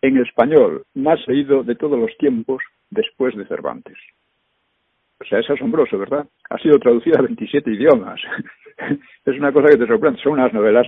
en 0.02 0.18
español 0.18 0.84
más 0.94 1.18
leído 1.26 1.64
de 1.64 1.74
todos 1.74 1.98
los 1.98 2.16
tiempos 2.16 2.62
después 2.90 3.34
de 3.36 3.46
Cervantes. 3.46 3.96
O 5.20 5.24
sea, 5.24 5.40
es 5.40 5.50
asombroso, 5.50 5.98
¿verdad? 5.98 6.26
Ha 6.50 6.58
sido 6.58 6.78
traducida 6.78 7.18
a 7.18 7.22
27 7.22 7.70
idiomas. 7.72 8.20
es 9.24 9.36
una 9.36 9.52
cosa 9.52 9.68
que 9.68 9.78
te 9.78 9.86
sorprende. 9.86 10.20
Son 10.22 10.34
unas 10.34 10.52
novelas 10.52 10.86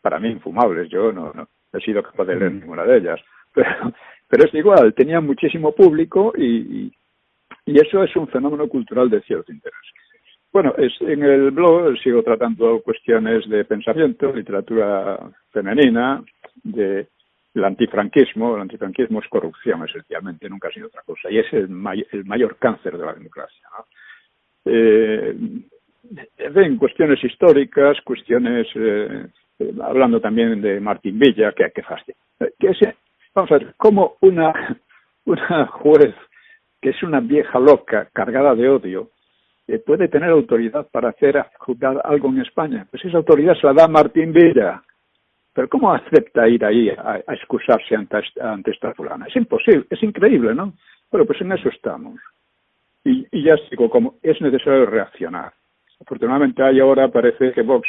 para 0.00 0.18
mí 0.18 0.30
infumables. 0.30 0.88
Yo 0.88 1.12
no, 1.12 1.32
no 1.34 1.48
he 1.72 1.80
sido 1.80 2.02
capaz 2.02 2.24
de 2.24 2.36
leer 2.36 2.52
mm. 2.52 2.60
ninguna 2.60 2.84
de 2.84 2.96
ellas. 2.96 3.20
Pero, 3.52 3.92
pero 4.34 4.48
es 4.48 4.54
igual, 4.54 4.92
tenía 4.94 5.20
muchísimo 5.20 5.70
público 5.70 6.32
y, 6.36 6.92
y 7.66 7.80
eso 7.80 8.02
es 8.02 8.16
un 8.16 8.26
fenómeno 8.26 8.66
cultural 8.66 9.08
de 9.08 9.20
cierto 9.20 9.52
interés. 9.52 9.78
Bueno, 10.52 10.74
es, 10.76 10.92
en 11.02 11.22
el 11.22 11.52
blog 11.52 11.96
sigo 11.98 12.20
tratando 12.24 12.82
cuestiones 12.82 13.48
de 13.48 13.64
pensamiento, 13.64 14.32
literatura 14.32 15.20
femenina, 15.52 16.20
de 16.64 17.06
el 17.54 17.64
antifranquismo. 17.64 18.56
El 18.56 18.62
antifranquismo 18.62 19.20
es 19.20 19.28
corrupción, 19.28 19.84
esencialmente, 19.84 20.48
nunca 20.48 20.66
ha 20.66 20.72
sido 20.72 20.88
otra 20.88 21.02
cosa. 21.02 21.30
Y 21.30 21.38
es 21.38 21.52
el, 21.52 21.68
el 22.10 22.24
mayor 22.24 22.56
cáncer 22.56 22.98
de 22.98 23.06
la 23.06 23.14
democracia. 23.14 23.68
¿no? 23.78 23.84
Eh, 24.64 25.36
en 26.38 26.76
cuestiones 26.76 27.22
históricas, 27.22 28.00
cuestiones, 28.00 28.66
eh, 28.74 29.28
hablando 29.80 30.20
también 30.20 30.60
de 30.60 30.80
Martín 30.80 31.20
Villa, 31.20 31.52
que, 31.52 31.70
que. 31.70 31.84
Que 32.58 32.66
ese, 32.66 32.96
vamos 33.34 33.50
a 33.50 33.58
ver, 33.58 33.74
como 33.76 34.16
una, 34.20 34.52
una 35.24 35.66
juez 35.66 36.14
que 36.80 36.90
es 36.90 37.02
una 37.02 37.20
vieja 37.20 37.58
loca 37.58 38.08
cargada 38.12 38.54
de 38.54 38.68
odio, 38.68 39.10
eh, 39.66 39.78
puede 39.78 40.08
tener 40.08 40.30
autoridad 40.30 40.86
para 40.90 41.08
hacer 41.08 41.42
juzgar 41.58 42.00
algo 42.04 42.28
en 42.28 42.42
España. 42.42 42.86
Pues 42.90 43.04
esa 43.04 43.16
autoridad 43.16 43.54
se 43.54 43.66
la 43.66 43.72
da 43.72 43.88
Martín 43.88 44.32
Villa. 44.32 44.82
Pero 45.54 45.68
¿cómo 45.68 45.92
acepta 45.92 46.48
ir 46.48 46.64
ahí 46.64 46.90
a, 46.90 47.22
excusarse 47.28 47.94
ante, 47.94 48.18
ante, 48.40 48.72
esta 48.72 48.92
fulana? 48.92 49.26
Es 49.26 49.36
imposible, 49.36 49.86
es 49.88 50.02
increíble, 50.02 50.54
¿no? 50.54 50.74
Bueno, 51.10 51.26
pues 51.26 51.40
en 51.40 51.52
eso 51.52 51.68
estamos. 51.68 52.20
Y, 53.04 53.26
y 53.30 53.44
ya 53.44 53.54
digo, 53.70 53.88
como 53.88 54.16
es 54.22 54.40
necesario 54.40 54.84
reaccionar. 54.84 55.52
Afortunadamente 56.00 56.62
hay 56.62 56.80
ahora, 56.80 57.08
parece 57.08 57.52
que 57.52 57.62
Vox 57.62 57.88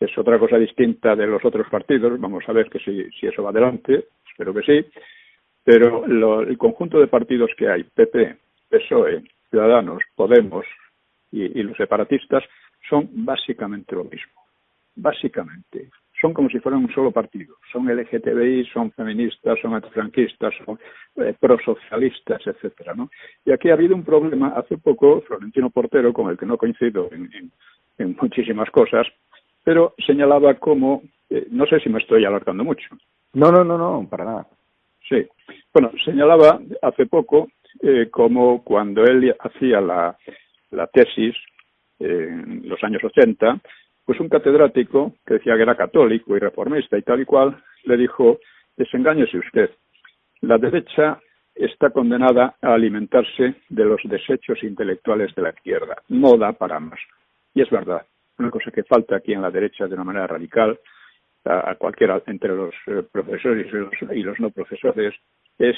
es 0.00 0.18
otra 0.18 0.38
cosa 0.38 0.58
distinta 0.58 1.14
de 1.14 1.26
los 1.26 1.44
otros 1.44 1.68
partidos. 1.70 2.20
Vamos 2.20 2.44
a 2.48 2.52
ver 2.52 2.68
que 2.68 2.80
si, 2.80 3.08
si 3.12 3.26
eso 3.28 3.42
va 3.42 3.50
adelante, 3.50 4.06
espero 4.34 4.52
que 4.52 4.62
sí 4.62 4.90
pero 5.64 6.06
lo, 6.06 6.42
el 6.42 6.58
conjunto 6.58 7.00
de 7.00 7.08
partidos 7.08 7.50
que 7.56 7.68
hay, 7.68 7.84
PP, 7.84 8.36
PSOE, 8.68 9.24
Ciudadanos, 9.50 10.02
Podemos 10.14 10.66
y, 11.32 11.62
los 11.62 11.76
separatistas, 11.76 12.44
son 12.88 13.08
básicamente 13.10 13.96
lo 13.96 14.04
mismo. 14.04 14.32
Básicamente. 14.94 15.88
Son 16.20 16.32
como 16.32 16.48
si 16.48 16.60
fueran 16.60 16.84
un 16.84 16.94
solo 16.94 17.10
partido. 17.10 17.56
Son 17.72 17.88
LGTBI, 17.88 18.66
son 18.66 18.92
feministas, 18.92 19.58
son 19.60 19.74
antifranquistas, 19.74 20.54
son 20.64 20.78
eh, 21.16 21.34
prosocialistas, 21.40 22.46
etcétera, 22.46 22.94
¿no? 22.94 23.10
Y 23.44 23.50
aquí 23.50 23.70
ha 23.70 23.74
habido 23.74 23.96
un 23.96 24.04
problema. 24.04 24.50
Hace 24.50 24.78
poco, 24.78 25.22
Florentino 25.22 25.70
Portero, 25.70 26.12
con 26.12 26.30
el 26.30 26.38
que 26.38 26.46
no 26.46 26.56
coincido 26.56 27.10
en, 27.10 27.50
muchísimas 28.20 28.70
cosas, 28.70 29.06
pero 29.64 29.94
señalaba 30.06 30.54
como, 30.54 31.02
eh, 31.30 31.46
no 31.50 31.66
sé 31.66 31.80
si 31.80 31.88
me 31.88 31.98
estoy 31.98 32.24
alargando 32.24 32.62
mucho. 32.62 32.86
No, 33.34 33.50
no, 33.50 33.64
no, 33.64 33.76
no, 33.76 34.08
para 34.08 34.24
nada. 34.24 34.46
Sí. 35.08 35.26
Bueno, 35.72 35.90
señalaba 36.04 36.60
hace 36.82 37.06
poco 37.06 37.48
eh, 37.82 38.08
como 38.10 38.62
cuando 38.62 39.04
él 39.04 39.34
hacía 39.40 39.80
la, 39.80 40.16
tesis 40.92 41.34
en 41.98 42.68
los 42.68 42.82
años 42.82 43.02
80, 43.02 43.60
pues 44.04 44.20
un 44.20 44.28
catedrático 44.28 45.14
que 45.26 45.34
decía 45.34 45.56
que 45.56 45.62
era 45.62 45.76
católico 45.76 46.36
y 46.36 46.40
reformista 46.40 46.96
y 46.96 47.02
tal 47.02 47.20
y 47.20 47.24
cual, 47.24 47.56
le 47.84 47.96
dijo, 47.96 48.38
desengáñese 48.76 49.38
usted, 49.38 49.70
la 50.40 50.58
derecha 50.58 51.20
está 51.54 51.90
condenada 51.90 52.56
a 52.60 52.74
alimentarse 52.74 53.54
de 53.68 53.84
los 53.84 54.00
desechos 54.04 54.62
intelectuales 54.62 55.34
de 55.34 55.42
la 55.42 55.50
izquierda, 55.50 55.96
no 56.08 56.36
da 56.36 56.52
para 56.52 56.80
más. 56.80 56.98
Y 57.54 57.62
es 57.62 57.70
verdad, 57.70 58.02
una 58.38 58.50
cosa 58.50 58.70
que 58.70 58.82
falta 58.82 59.16
aquí 59.16 59.32
en 59.32 59.42
la 59.42 59.50
derecha 59.50 59.86
de 59.86 59.94
una 59.94 60.04
manera 60.04 60.26
radical 60.26 60.78
a, 61.44 61.74
cualquiera 61.76 62.22
entre 62.26 62.54
los 62.54 62.74
eh, 62.86 63.02
profesores 63.10 63.66
y 64.12 64.22
los, 64.22 64.40
no 64.40 64.50
profesores 64.50 65.14
es 65.58 65.76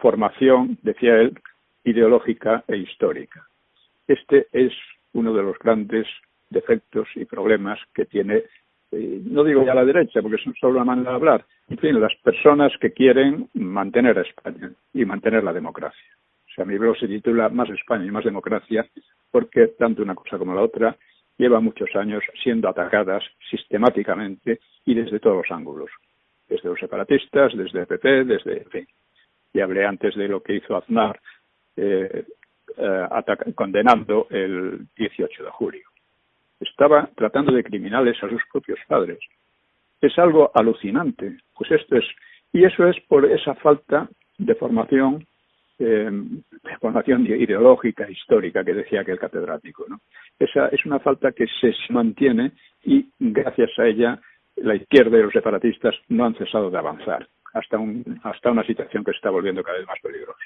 formación, 0.00 0.78
decía 0.82 1.16
él, 1.16 1.38
ideológica 1.84 2.64
e 2.66 2.76
histórica. 2.76 3.46
Este 4.06 4.46
es 4.52 4.72
uno 5.12 5.32
de 5.32 5.42
los 5.42 5.58
grandes 5.58 6.06
defectos 6.50 7.08
y 7.14 7.24
problemas 7.24 7.78
que 7.94 8.06
tiene, 8.06 8.44
eh, 8.92 9.20
no 9.24 9.44
digo 9.44 9.64
ya 9.64 9.74
la 9.74 9.84
derecha, 9.84 10.22
porque 10.22 10.36
es 10.36 10.58
solo 10.58 10.76
una 10.76 10.84
manera 10.84 11.10
de 11.10 11.16
hablar, 11.16 11.44
en 11.68 11.78
fin, 11.78 12.00
las 12.00 12.14
personas 12.16 12.72
que 12.80 12.92
quieren 12.92 13.48
mantener 13.54 14.18
a 14.18 14.22
España 14.22 14.70
y 14.94 15.04
mantener 15.04 15.44
la 15.44 15.52
democracia. 15.52 16.16
O 16.46 16.54
sea, 16.54 16.64
mi 16.64 16.78
blog 16.78 16.96
se 16.98 17.06
titula 17.06 17.48
Más 17.50 17.68
España 17.70 18.04
y 18.04 18.10
más 18.10 18.24
democracia, 18.24 18.86
porque 19.30 19.68
tanto 19.78 20.02
una 20.02 20.14
cosa 20.14 20.38
como 20.38 20.54
la 20.54 20.62
otra 20.62 20.96
lleva 21.38 21.60
muchos 21.60 21.88
años 21.94 22.22
siendo 22.42 22.68
atacadas 22.68 23.22
sistemáticamente 23.48 24.60
y 24.84 24.94
desde 24.94 25.20
todos 25.20 25.36
los 25.36 25.50
ángulos, 25.50 25.90
desde 26.48 26.68
los 26.68 26.78
separatistas, 26.78 27.56
desde 27.56 27.80
el 27.80 27.86
PP, 27.86 28.24
desde, 28.24 28.58
en 28.58 28.70
fin. 28.70 28.88
Y 29.54 29.60
hablé 29.60 29.86
antes 29.86 30.14
de 30.16 30.28
lo 30.28 30.42
que 30.42 30.56
hizo 30.56 30.76
Aznar 30.76 31.18
eh, 31.76 32.24
eh, 32.76 33.52
condenando 33.54 34.26
el 34.30 34.86
18 34.96 35.44
de 35.44 35.50
julio. 35.50 35.88
Estaba 36.60 37.08
tratando 37.14 37.52
de 37.52 37.62
criminales 37.62 38.22
a 38.22 38.28
sus 38.28 38.42
propios 38.52 38.80
padres. 38.88 39.18
Es 40.00 40.18
algo 40.18 40.50
alucinante. 40.54 41.38
Pues 41.56 41.70
esto 41.70 41.96
es, 41.96 42.04
y 42.52 42.64
eso 42.64 42.86
es 42.88 42.96
por 43.06 43.24
esa 43.24 43.54
falta 43.54 44.08
de 44.38 44.54
formación 44.54 45.26
eh, 45.78 46.10
formación 46.80 47.26
ideológica, 47.26 48.10
histórica, 48.10 48.64
que 48.64 48.74
decía 48.74 49.02
aquel 49.02 49.18
catedrático. 49.18 49.84
¿no? 49.88 50.00
Esa 50.38 50.68
es 50.68 50.84
una 50.86 50.98
falta 50.98 51.32
que 51.32 51.46
se 51.60 51.72
mantiene 51.90 52.52
y 52.84 53.08
gracias 53.18 53.70
a 53.78 53.86
ella 53.86 54.20
la 54.56 54.74
izquierda 54.74 55.18
y 55.18 55.22
los 55.22 55.32
separatistas 55.32 55.94
no 56.08 56.24
han 56.24 56.34
cesado 56.34 56.70
de 56.70 56.78
avanzar 56.78 57.28
hasta, 57.54 57.78
un, 57.78 58.20
hasta 58.22 58.50
una 58.50 58.64
situación 58.64 59.04
que 59.04 59.12
se 59.12 59.16
está 59.16 59.30
volviendo 59.30 59.62
cada 59.62 59.78
vez 59.78 59.86
más 59.86 59.98
peligrosa. 60.00 60.38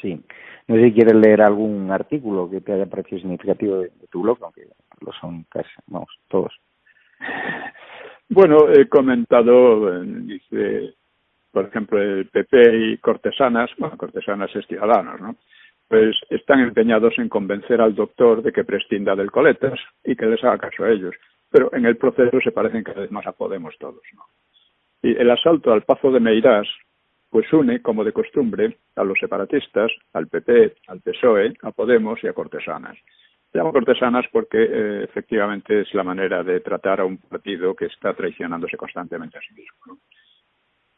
Sí. 0.00 0.20
No 0.66 0.76
sé 0.76 0.84
si 0.84 0.92
quieres 0.92 1.14
leer 1.14 1.42
algún 1.42 1.90
artículo 1.90 2.48
que 2.50 2.60
te 2.60 2.72
haya 2.72 2.86
parecido 2.86 3.20
significativo 3.20 3.78
de, 3.78 3.90
tu 4.10 4.22
blog, 4.22 4.38
aunque 4.42 4.66
lo 5.00 5.12
son 5.12 5.44
casi, 5.44 5.68
vamos, 5.86 6.08
todos. 6.28 6.54
Bueno, 8.28 8.70
he 8.70 8.88
comentado, 8.88 9.94
eh, 9.94 10.02
dice, 10.06 10.94
por 11.54 11.66
ejemplo, 11.66 12.02
el 12.02 12.26
PP 12.26 12.76
y 12.76 12.98
Cortesanas, 12.98 13.70
bueno, 13.78 13.96
Cortesanas 13.96 14.54
es 14.56 14.66
Ciudadanos, 14.66 15.20
¿no? 15.20 15.36
Pues 15.86 16.16
están 16.28 16.58
empeñados 16.58 17.16
en 17.18 17.28
convencer 17.28 17.80
al 17.80 17.94
doctor 17.94 18.42
de 18.42 18.50
que 18.50 18.64
prescinda 18.64 19.14
del 19.14 19.30
coletas 19.30 19.78
y 20.02 20.16
que 20.16 20.26
les 20.26 20.42
haga 20.42 20.58
caso 20.58 20.82
a 20.82 20.90
ellos. 20.90 21.14
Pero 21.48 21.72
en 21.72 21.86
el 21.86 21.96
proceso 21.96 22.40
se 22.42 22.50
parecen 22.50 22.82
cada 22.82 23.02
vez 23.02 23.12
más 23.12 23.24
a 23.28 23.32
Podemos 23.32 23.78
todos, 23.78 24.02
¿no? 24.14 24.24
Y 25.00 25.16
el 25.16 25.30
asalto 25.30 25.72
al 25.72 25.82
Pazo 25.82 26.10
de 26.10 26.18
Meirás, 26.18 26.66
pues 27.30 27.52
une, 27.52 27.80
como 27.80 28.02
de 28.02 28.12
costumbre, 28.12 28.78
a 28.96 29.04
los 29.04 29.18
separatistas, 29.20 29.92
al 30.12 30.26
PP, 30.26 30.74
al 30.88 31.02
PSOE, 31.02 31.54
a 31.62 31.70
Podemos 31.70 32.18
y 32.24 32.26
a 32.26 32.32
Cortesanas. 32.32 32.98
Llamo 33.52 33.72
Cortesanas 33.72 34.26
porque 34.32 34.58
eh, 34.60 35.04
efectivamente 35.04 35.82
es 35.82 35.94
la 35.94 36.02
manera 36.02 36.42
de 36.42 36.58
tratar 36.58 37.00
a 37.00 37.04
un 37.04 37.18
partido 37.18 37.76
que 37.76 37.86
está 37.86 38.12
traicionándose 38.12 38.76
constantemente 38.76 39.38
a 39.38 39.40
sí 39.42 39.54
mismo. 39.54 39.76
¿no? 39.86 39.98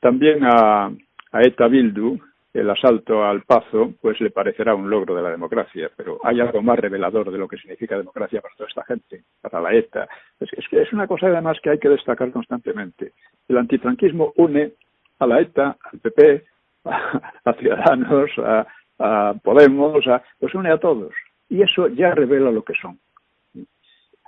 También 0.07 0.45
a, 0.45 0.87
a 1.33 1.41
ETA 1.43 1.67
Bildu, 1.67 2.17
el 2.55 2.71
asalto 2.71 3.25
al 3.25 3.43
Pazo, 3.43 3.95
pues 4.01 4.21
le 4.21 4.31
parecerá 4.31 4.73
un 4.73 4.89
logro 4.89 5.17
de 5.17 5.23
la 5.23 5.31
democracia, 5.31 5.91
pero 5.97 6.21
hay 6.23 6.39
algo 6.39 6.63
más 6.63 6.79
revelador 6.79 7.33
de 7.33 7.39
lo 7.39 7.49
que 7.49 7.57
significa 7.57 7.99
democracia 7.99 8.41
para 8.41 8.55
toda 8.55 8.69
esta 8.69 8.85
gente, 8.85 9.25
para 9.41 9.61
la 9.61 9.75
ETA. 9.75 10.07
Es, 10.39 10.69
que 10.71 10.83
es 10.83 10.93
una 10.93 11.09
cosa 11.09 11.27
además 11.27 11.59
que 11.61 11.71
hay 11.71 11.81
que 11.81 11.89
destacar 11.89 12.31
constantemente. 12.31 13.15
El 13.49 13.59
antifranquismo 13.59 14.33
une 14.37 14.75
a 15.19 15.27
la 15.27 15.41
ETA, 15.41 15.77
al 15.83 15.99
PP, 15.99 16.45
a, 16.85 17.53
Ciudadanos, 17.55 18.31
a, 18.39 18.65
a 19.01 19.35
Podemos, 19.43 20.07
a, 20.07 20.23
los 20.39 20.55
une 20.55 20.71
a 20.71 20.79
todos. 20.79 21.13
Y 21.49 21.63
eso 21.63 21.89
ya 21.89 22.15
revela 22.15 22.53
lo 22.53 22.63
que 22.63 22.75
son. 22.81 22.97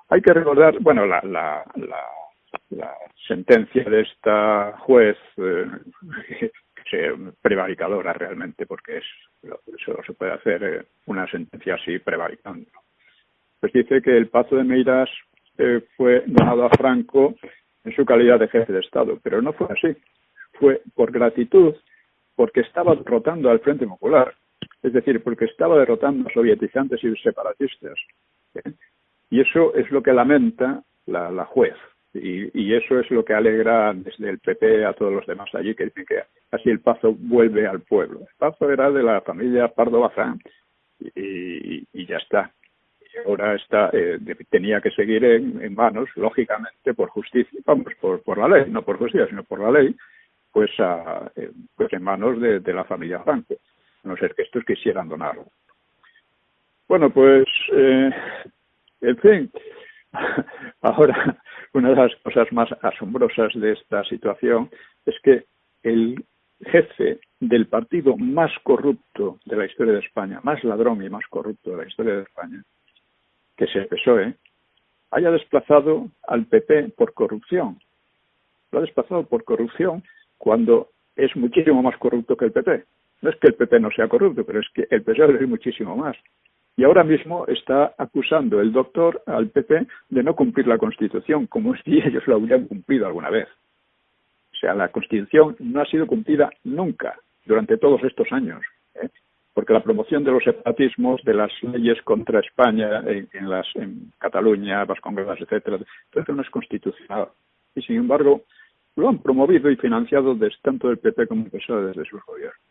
Hay 0.09 0.23
que 0.23 0.33
recordar, 0.33 0.77
bueno, 0.81 1.07
la, 1.07 1.21
la, 1.23 1.63
la 1.77 2.05
la 2.71 2.95
sentencia 3.27 3.85
de 3.85 4.03
esta 4.03 4.79
juez 4.81 5.17
eh, 5.37 5.67
prevaricadora 7.43 8.13
realmente 8.13 8.67
porque 8.67 8.99
es 8.99 9.05
solo 9.85 10.03
se 10.05 10.15
puede 10.15 10.33
hacer 10.33 10.63
eh, 10.63 10.87
una 11.07 11.27
sentencia 11.31 11.75
así 11.75 11.99
prevaricando. 11.99 12.67
Pues 13.61 13.73
dice 13.73 14.01
que 14.03 14.17
el 14.17 14.29
Pazo 14.29 14.57
de 14.57 14.65
Meiras 14.65 15.09
eh, 15.59 15.85
fue 15.97 16.25
donado 16.27 16.65
a 16.65 16.71
Franco 16.71 17.35
en 17.85 17.95
su 17.95 18.05
calidad 18.05 18.39
de 18.39 18.49
jefe 18.49 18.73
de 18.73 18.81
Estado 18.81 19.19
pero 19.23 19.43
no 19.43 19.53
fue 19.53 19.69
así. 19.71 19.97
Fue 20.53 20.83
por 20.95 21.13
gratitud 21.13 21.75
porque 22.35 22.61
estaba 22.61 22.95
derrotando 22.95 23.51
al 23.51 23.61
Frente 23.61 23.87
Popular. 23.87 24.35
Es 24.83 24.93
decir 24.93 25.23
porque 25.23 25.45
estaba 25.45 25.79
derrotando 25.79 26.29
a 26.29 26.33
sovietizantes 26.33 27.03
y 27.03 27.15
separatistas. 27.17 27.99
¿eh? 28.55 28.73
y 29.31 29.41
eso 29.41 29.75
es 29.75 29.91
lo 29.91 30.03
que 30.03 30.13
lamenta 30.13 30.83
la, 31.07 31.31
la 31.31 31.45
juez 31.45 31.75
y, 32.15 32.51
y, 32.59 32.75
eso 32.75 32.99
es 32.99 33.11
lo 33.11 33.25
que 33.25 33.35
alegra 33.35 33.93
desde 33.93 34.31
el 34.31 34.39
PP 34.39 34.85
a 34.85 34.95
todos 34.95 35.13
los 35.13 35.27
demás 35.27 35.55
allí, 35.55 35.75
que 35.75 35.85
dicen 35.85 36.07
que 36.07 36.23
así 36.51 36.71
el 36.71 36.81
Pazo 36.81 37.15
vuelve 37.15 37.67
al 37.67 37.81
pueblo. 37.81 38.21
El 38.21 38.37
Pazo 38.39 38.71
era 38.71 38.91
de 38.91 39.03
la 39.03 39.21
familia 39.21 39.69
Pardo 39.69 40.01
Bazán 40.01 40.41
y, 41.01 41.87
y, 41.93 42.07
ya 42.07 42.17
está. 42.17 42.51
ahora 43.27 43.55
está 43.55 43.91
eh, 43.93 44.19
tenía 44.49 44.81
que 44.81 44.91
seguir 44.93 45.25
en, 45.25 45.75
manos, 45.75 46.09
lógicamente, 46.17 46.95
por 46.95 47.11
justicia, 47.11 47.61
vamos, 47.67 47.93
por, 48.01 48.23
por 48.23 48.39
la 48.39 48.49
ley, 48.49 48.71
no 48.71 48.83
por 48.83 48.97
justicia, 48.99 49.29
sino 49.29 49.45
por 49.45 49.61
la 49.61 49.71
ley, 49.71 49.95
pues, 50.51 50.71
a, 50.81 51.31
eh, 51.37 51.51
pues 51.77 51.93
en 51.93 52.03
manos 52.03 52.41
de, 52.41 52.73
la 52.73 52.85
familia 52.85 53.21
Franco, 53.21 53.55
a 54.05 54.09
no 54.09 54.17
ser 54.17 54.35
que 54.35 54.43
estos 54.43 54.65
quisieran 54.65 55.09
donarlo. 55.09 55.47
Bueno, 56.89 57.11
pues, 57.11 57.45
eh, 57.73 58.11
en 59.03 59.17
fin, 59.19 59.51
ahora 60.81 61.39
una 61.75 61.91
de 61.91 61.97
las 61.97 62.15
cosas 62.17 62.51
más 62.53 62.69
asombrosas 62.83 63.53
de 63.55 63.73
esta 63.73 64.05
situación 64.05 64.71
es 65.07 65.15
que 65.23 65.45
el 65.83 66.25
jefe 66.65 67.21
del 67.41 67.67
partido 67.67 68.17
más 68.17 68.51
corrupto 68.63 69.39
de 69.45 69.57
la 69.57 69.67
historia 69.67 69.95
de 69.95 70.01
España, 70.01 70.41
más 70.43 70.63
ladrón 70.65 71.03
y 71.05 71.09
más 71.09 71.25
corrupto 71.29 71.71
de 71.71 71.77
la 71.77 71.89
historia 71.89 72.17
de 72.17 72.23
España, 72.23 72.65
que 73.57 73.65
es 73.65 73.77
el 73.77 73.87
PSOE, 73.87 74.35
haya 75.11 75.31
desplazado 75.31 76.09
al 76.27 76.47
PP 76.47 76.91
por 76.97 77.15
corrupción. 77.15 77.79
Lo 78.71 78.79
ha 78.79 78.83
desplazado 78.83 79.25
por 79.25 79.45
corrupción 79.45 80.03
cuando 80.37 80.89
es 81.17 81.35
muchísimo 81.37 81.83
más 81.83 81.97
corrupto 81.99 82.37
que 82.37 82.47
el 82.47 82.53
PP. 82.53 82.85
No 83.23 83.31
es 83.31 83.37
que 83.37 83.49
el 83.49 83.55
PP 83.55 83.81
no 83.81 83.91
sea 83.91 84.09
corrupto, 84.09 84.45
pero 84.45 84.61
es 84.61 84.69
que 84.75 84.87
el 84.91 85.03
PSOE 85.03 85.37
es 85.37 85.49
muchísimo 85.49 85.97
más. 85.97 86.17
Y 86.79 86.85
ahora 86.85 87.03
mismo 87.03 87.45
está 87.49 87.93
acusando 87.99 88.61
el 88.61 88.73
doctor 88.73 89.21
al 89.27 89.49
PP 89.49 89.89
de 90.11 90.23
no 90.23 90.37
cumplir 90.37 90.69
la 90.69 90.79
Constitución, 90.79 91.49
como 91.49 91.75
si 91.75 91.99
ellos 92.07 92.25
lo 92.29 92.39
hubieran 92.39 92.69
cumplido 92.69 93.05
alguna 93.05 93.31
vez. 93.31 93.49
O 94.53 94.57
sea, 94.61 94.75
la 94.75 94.87
Constitución 94.87 95.57
no 95.59 95.81
ha 95.81 95.87
sido 95.87 96.07
cumplida 96.07 96.49
nunca 96.63 97.19
durante 97.45 97.79
todos 97.79 98.05
estos 98.05 98.31
años. 98.31 98.61
¿eh? 98.95 99.09
Porque 99.55 99.73
la 99.73 99.83
promoción 99.83 100.23
de 100.23 100.31
los 100.31 100.45
separatismos, 100.45 101.21
de 101.25 101.35
las 101.35 101.51
leyes 101.65 102.01
contra 102.03 102.39
España 102.39 103.03
en, 103.09 103.51
las, 103.51 103.67
en 103.75 104.13
Cataluña, 104.17 104.85
Vascongadas, 104.85 105.41
etcétera, 105.41 105.79
eso 106.15 106.33
no 106.33 106.43
es 106.43 106.51
constitucional. 106.51 107.27
Y 107.75 107.83
sin 107.83 107.97
embargo, 107.97 108.43
lo 108.95 109.09
han 109.09 109.19
promovido 109.19 109.69
y 109.69 109.75
financiado 109.75 110.37
desde 110.37 110.59
tanto 110.63 110.93
el 110.93 110.99
PP 110.99 111.27
como 111.27 111.47
el 111.47 111.51
PSOE 111.51 111.87
desde 111.87 112.05
sus 112.05 112.25
gobiernos. 112.25 112.68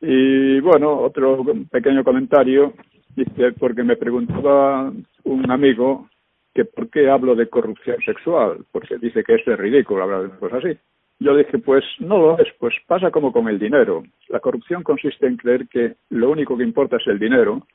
Y 0.00 0.60
bueno, 0.60 0.98
otro 0.98 1.44
pequeño 1.70 2.02
comentario, 2.04 2.74
dice, 3.14 3.52
porque 3.52 3.82
me 3.82 3.96
preguntaba 3.96 4.92
un 5.24 5.50
amigo 5.50 6.08
que 6.54 6.64
por 6.64 6.88
qué 6.90 7.08
hablo 7.08 7.34
de 7.34 7.48
corrupción 7.48 7.96
sexual, 8.04 8.64
porque 8.72 8.98
dice 8.98 9.22
que 9.22 9.34
es 9.34 9.44
ridículo 9.58 10.02
hablar 10.02 10.22
de 10.22 10.38
cosas 10.38 10.64
así. 10.64 10.78
Yo 11.18 11.36
dije, 11.36 11.58
pues 11.58 11.84
no 11.98 12.18
lo 12.18 12.38
es, 12.38 12.48
pues 12.58 12.74
pasa 12.86 13.10
como 13.10 13.30
con 13.30 13.46
el 13.48 13.58
dinero. 13.58 14.02
La 14.28 14.40
corrupción 14.40 14.82
consiste 14.82 15.26
en 15.26 15.36
creer 15.36 15.68
que 15.68 15.96
lo 16.08 16.30
único 16.30 16.56
que 16.56 16.64
importa 16.64 16.96
es 16.96 17.06
el 17.06 17.18
dinero, 17.18 17.66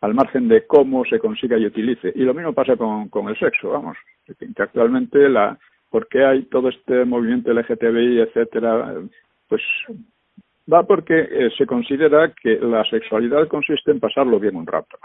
al 0.00 0.14
margen 0.14 0.48
de 0.48 0.66
cómo 0.66 1.04
se 1.04 1.18
consiga 1.18 1.58
y 1.58 1.66
utilice. 1.66 2.12
Y 2.14 2.20
lo 2.20 2.34
mismo 2.34 2.52
pasa 2.52 2.76
con, 2.76 3.08
con 3.08 3.28
el 3.28 3.38
sexo, 3.38 3.70
vamos. 3.70 3.96
Que 4.26 4.62
actualmente 4.62 5.28
la, 5.28 5.58
porque 5.90 6.24
hay 6.24 6.42
todo 6.44 6.68
este 6.68 7.04
movimiento 7.04 7.52
LGTBI, 7.52 8.20
etcétera, 8.20 8.94
pues 9.48 9.62
va 10.72 10.82
porque 10.84 11.18
eh, 11.18 11.50
se 11.56 11.66
considera 11.66 12.32
que 12.32 12.56
la 12.56 12.84
sexualidad 12.84 13.48
consiste 13.48 13.90
en 13.90 14.00
pasarlo 14.00 14.38
bien 14.38 14.56
un 14.56 14.66
rato. 14.66 14.98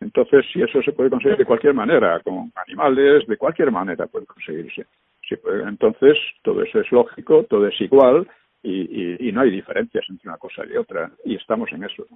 Entonces, 0.00 0.46
si 0.52 0.62
eso 0.62 0.82
se 0.82 0.92
puede 0.92 1.10
conseguir 1.10 1.36
de 1.36 1.44
cualquier 1.44 1.74
manera, 1.74 2.20
con 2.20 2.50
animales, 2.54 3.26
de 3.26 3.36
cualquier 3.36 3.70
manera 3.70 4.06
puede 4.06 4.26
conseguirse. 4.26 4.86
entonces, 5.66 6.16
todo 6.42 6.62
eso 6.62 6.80
es 6.80 6.90
lógico, 6.90 7.44
todo 7.44 7.66
es 7.66 7.78
igual 7.80 8.26
y, 8.62 9.28
y, 9.28 9.32
no 9.32 9.42
hay 9.42 9.50
diferencias 9.50 10.04
entre 10.08 10.28
una 10.28 10.38
cosa 10.38 10.62
y 10.66 10.76
otra. 10.76 11.10
Y 11.24 11.36
estamos 11.36 11.70
en 11.72 11.84
eso. 11.84 12.06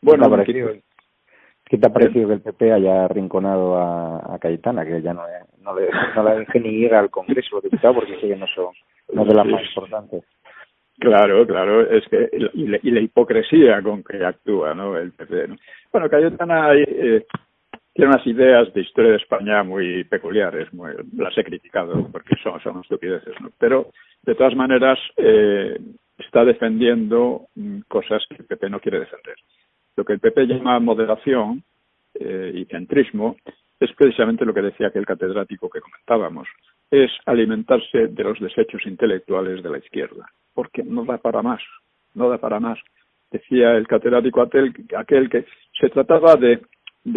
Bueno, 0.00 0.28
¿Qué 1.72 1.78
te 1.78 1.86
ha 1.86 1.92
parecido 1.92 2.28
que 2.28 2.34
el 2.34 2.42
PP 2.42 2.72
haya 2.72 3.04
arrinconado 3.04 3.76
a, 3.76 4.34
a 4.34 4.38
Cayetana, 4.38 4.84
que 4.84 5.00
ya 5.00 5.14
no, 5.14 5.22
no, 5.62 5.74
le, 5.74 5.88
no 6.14 6.22
la 6.22 6.34
deje 6.34 6.60
ni 6.60 6.68
ir 6.68 6.94
al 6.94 7.08
Congreso 7.08 7.54
los 7.54 7.64
diputados 7.64 7.96
porque 7.96 8.20
sí 8.20 8.28
que 8.28 8.36
no 8.36 8.46
son 8.48 8.74
no 9.12 9.24
de 9.24 9.34
las 9.34 9.46
más 9.46 9.62
importantes? 9.64 10.24
Claro, 10.98 11.46
claro, 11.46 11.80
es 11.90 12.06
que 12.08 12.28
y 12.54 12.66
la, 12.66 12.78
y 12.82 12.90
la 12.90 13.00
hipocresía 13.00 13.82
con 13.82 14.04
que 14.04 14.24
actúa, 14.24 14.74
¿no? 14.74 14.96
El 14.96 15.12
PP. 15.12 15.48
¿no? 15.48 15.56
Bueno, 15.90 16.08
Cayetana 16.08 16.74
eh, 16.74 17.24
tiene 17.94 18.10
unas 18.10 18.26
ideas 18.26 18.72
de 18.72 18.82
historia 18.82 19.10
de 19.10 19.16
España 19.16 19.62
muy 19.62 20.04
peculiares, 20.04 20.72
muy, 20.72 20.92
las 21.16 21.36
he 21.36 21.44
criticado 21.44 22.08
porque 22.10 22.36
son, 22.42 22.60
son 22.60 22.80
estupideces, 22.80 23.34
¿no? 23.40 23.50
Pero, 23.58 23.90
de 24.22 24.34
todas 24.34 24.54
maneras, 24.54 24.98
eh, 25.16 25.78
está 26.18 26.44
defendiendo 26.44 27.46
mm, 27.54 27.80
cosas 27.88 28.24
que 28.28 28.36
el 28.36 28.44
PP 28.44 28.70
no 28.70 28.80
quiere 28.80 29.00
defender. 29.00 29.36
Lo 29.96 30.04
que 30.04 30.14
el 30.14 30.20
PP 30.20 30.46
llama 30.46 30.78
moderación 30.78 31.62
eh, 32.14 32.52
y 32.54 32.64
centrismo 32.66 33.36
es 33.80 33.92
precisamente 33.94 34.44
lo 34.44 34.54
que 34.54 34.62
decía 34.62 34.88
aquel 34.88 35.04
catedrático 35.04 35.68
que 35.68 35.80
comentábamos, 35.80 36.48
es 36.92 37.10
alimentarse 37.26 38.06
de 38.06 38.22
los 38.22 38.38
desechos 38.38 38.86
intelectuales 38.86 39.64
de 39.64 39.70
la 39.70 39.78
izquierda, 39.78 40.26
porque 40.54 40.84
no 40.84 41.04
da 41.04 41.18
para 41.18 41.42
más, 41.42 41.60
no 42.14 42.28
da 42.28 42.38
para 42.38 42.60
más 42.60 42.78
decía 43.32 43.72
el 43.72 43.88
catedrático 43.88 44.42
aquel, 44.42 45.30
que 45.30 45.46
se 45.80 45.88
trataba 45.88 46.36
de, 46.36 46.60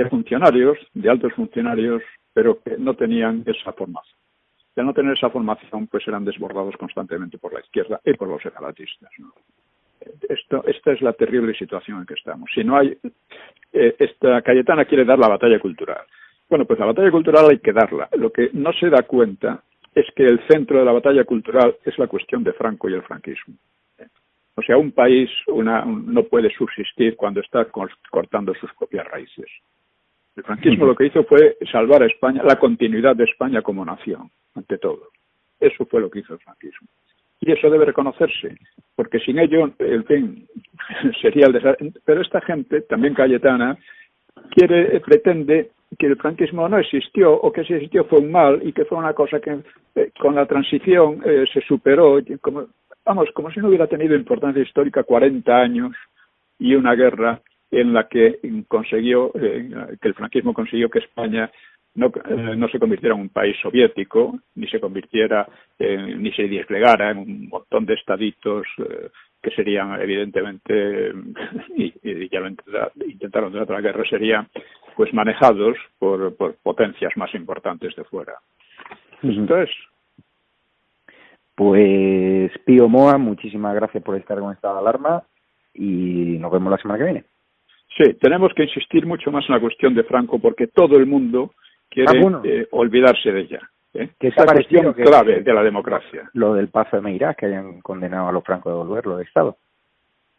funcionarios, 0.10 0.78
de 0.94 1.10
altos 1.10 1.34
funcionarios, 1.34 2.02
pero 2.34 2.62
que 2.64 2.78
no 2.78 2.96
tenían 2.96 3.44
esa 3.46 3.74
formación. 3.74 4.18
Y 4.76 4.80
al 4.80 4.88
no 4.88 4.94
tener 4.94 5.14
esa 5.16 5.30
formación, 5.30 5.88
pues 5.88 6.08
eran 6.08 6.26
desbordados 6.26 6.76
constantemente 6.78 7.38
por 7.38 7.54
la 7.54 7.60
izquierda 7.60 8.00
y 8.04 8.14
por 8.14 8.28
los 8.28 8.42
separatistas. 8.42 9.10
Esto, 10.30 10.64
esta 10.68 10.92
es 10.92 11.02
la 11.02 11.14
terrible 11.14 11.54
situación 11.54 12.00
en 12.00 12.06
que 12.06 12.14
estamos. 12.14 12.50
Si 12.54 12.64
no 12.64 12.78
hay, 12.78 12.98
eh, 13.74 13.96
esta 14.00 14.42
Cayetana 14.42 14.86
quiere 14.86 15.06
dar 15.06 15.18
la 15.18 15.30
batalla 15.30 15.60
cultural. 15.60 16.06
Bueno, 16.50 16.66
pues 16.66 16.80
la 16.80 16.86
batalla 16.86 17.12
cultural 17.12 17.50
hay 17.50 17.60
que 17.60 17.74
darla. 17.74 18.08
Lo 18.18 18.32
que 18.32 18.50
no 18.54 18.72
se 18.74 18.90
da 18.90 19.04
cuenta 19.04 19.64
es 19.94 20.06
que 20.16 20.24
el 20.24 20.46
centro 20.48 20.80
de 20.80 20.86
la 20.86 20.92
batalla 20.92 21.24
cultural 21.24 21.76
es 21.84 21.98
la 21.98 22.08
cuestión 22.08 22.44
de 22.44 22.54
Franco 22.54 22.90
y 22.90 22.94
el 22.94 23.04
franquismo. 23.04 23.56
O 24.58 24.62
sea, 24.62 24.78
un 24.78 24.92
país 24.92 25.30
una, 25.48 25.84
no 25.84 26.24
puede 26.24 26.50
subsistir 26.50 27.16
cuando 27.16 27.42
está 27.42 27.66
cortando 28.10 28.54
sus 28.56 28.74
propias 28.74 29.06
raíces. 29.08 29.48
El 30.36 30.44
franquismo 30.44 30.86
lo 30.86 30.96
que 30.96 31.08
hizo 31.08 31.24
fue 31.24 31.58
salvar 31.72 32.04
a 32.04 32.08
España, 32.08 32.42
la 32.44 32.58
continuidad 32.58 33.16
de 33.16 33.24
España 33.24 33.62
como 33.62 33.86
nación, 33.86 34.30
ante 34.54 34.78
todo. 34.78 35.10
Eso 35.60 35.86
fue 35.86 36.02
lo 36.02 36.10
que 36.10 36.20
hizo 36.20 36.34
el 36.34 36.40
franquismo. 36.40 36.88
Y 37.42 37.52
eso 37.52 37.70
debe 37.70 37.86
reconocerse, 37.86 38.58
porque 38.96 39.20
sin 39.20 39.40
ello, 39.40 39.72
el 39.80 40.04
fin, 40.06 40.48
sería 41.22 41.48
el 41.48 41.54
desastre. 41.54 41.92
Pero 42.04 42.22
esta 42.22 42.42
gente, 42.42 42.82
también 42.82 43.14
Cayetana, 43.14 43.78
quiere, 44.52 45.00
pretende 45.02 45.72
que 45.98 46.08
el 46.08 46.18
franquismo 46.18 46.68
no 46.68 46.78
existió 46.78 47.34
o 47.34 47.52
que 47.52 47.64
si 47.64 47.74
existió 47.74 48.06
fue 48.06 48.20
un 48.20 48.32
mal 48.32 48.62
y 48.64 48.74
que 48.74 48.86
fue 48.86 48.98
una 48.98 49.14
cosa 49.14 49.40
que 49.40 49.60
eh, 49.96 50.12
con 50.20 50.36
la 50.36 50.46
transición 50.46 51.22
eh, 51.26 51.46
se 51.52 51.62
superó. 51.62 52.20
Como, 52.42 52.68
vamos, 53.06 53.30
como 53.34 53.52
si 53.52 53.60
no 53.60 53.70
hubiera 53.70 53.88
tenido 53.88 54.16
importancia 54.16 54.62
histórica 54.62 55.04
40 55.04 55.56
años 55.56 55.96
y 56.60 56.76
una 56.76 56.96
guerra 56.96 57.42
en 57.72 57.94
la 57.94 58.08
que 58.08 58.40
consiguió, 58.68 59.32
eh, 59.36 59.70
que 60.02 60.08
el 60.08 60.14
franquismo 60.14 60.54
consiguió 60.54 60.90
que 60.90 61.00
España 61.00 61.52
no, 61.96 62.08
eh, 62.08 62.56
no 62.56 62.68
se 62.68 62.80
convirtiera 62.80 63.16
en 63.16 63.22
un 63.22 63.30
país 63.30 63.56
soviético, 63.62 64.40
ni 64.56 64.68
se 64.68 64.80
convirtiera, 64.80 65.48
ni 65.80 66.32
se 66.34 66.48
desplegara 66.48 67.12
en 67.12 67.18
un 67.20 67.50
montón 67.50 67.86
de 67.86 67.94
estaditos 67.94 68.68
eh, 68.80 69.10
que 69.42 69.52
serían 69.52 70.00
evidentemente, 70.02 71.14
y, 71.76 71.94
y, 72.04 72.30
ya 72.30 72.40
lo 72.42 72.50
intentaron 73.06 73.52
durante 73.52 73.74
la 73.74 73.82
guerra, 73.82 74.04
serían 74.10 74.48
pues 74.96 75.14
manejados 75.14 75.78
por, 76.00 76.36
por 76.36 76.56
potencias 76.56 77.12
más 77.16 77.34
importantes 77.36 77.96
de 77.96 78.04
fuera. 78.06 78.34
Entonces, 79.22 79.70
pues 81.56 82.52
Pío 82.66 82.88
Moa, 82.90 83.18
muchísimas 83.18 83.76
gracias 83.76 84.04
por 84.04 84.18
estar 84.18 84.40
con 84.40 84.54
esta 84.54 84.78
alarma 84.78 85.24
y 85.74 86.38
nos 86.40 86.52
vemos 86.52 86.72
la 86.72 86.78
semana 86.78 86.98
que 86.98 87.12
viene. 87.12 87.24
Sí, 87.98 88.14
tenemos 88.20 88.54
que 88.54 88.64
insistir 88.64 89.06
mucho 89.06 89.32
más 89.32 89.46
en 89.48 89.56
la 89.56 89.62
cuestión 89.62 89.96
de 89.96 90.04
Franco 90.04 90.40
porque 90.40 90.68
todo 90.68 90.98
el 90.98 91.06
mundo 91.06 91.54
quiere 91.90 92.20
ah, 92.20 92.42
eh, 92.44 92.68
olvidarse 92.72 93.32
de 93.32 93.42
ella. 93.42 93.70
¿eh? 93.94 94.10
Que 94.20 94.28
es 94.28 94.36
la 94.38 94.46
cuestión 94.46 94.94
clave 94.94 95.42
de 95.42 95.54
la 95.54 95.64
democracia. 95.64 96.30
Lo 96.34 96.54
del 96.54 96.68
paso 96.68 96.98
de 96.98 97.02
Meirás, 97.02 97.38
que 97.38 97.46
hayan 97.46 97.82
condenado 97.82 98.28
a 98.28 98.32
los 98.34 98.44
francos 98.44 98.72
de 98.72 98.78
devolverlo 98.78 99.18
de 99.18 99.24
Estado. 99.24 99.58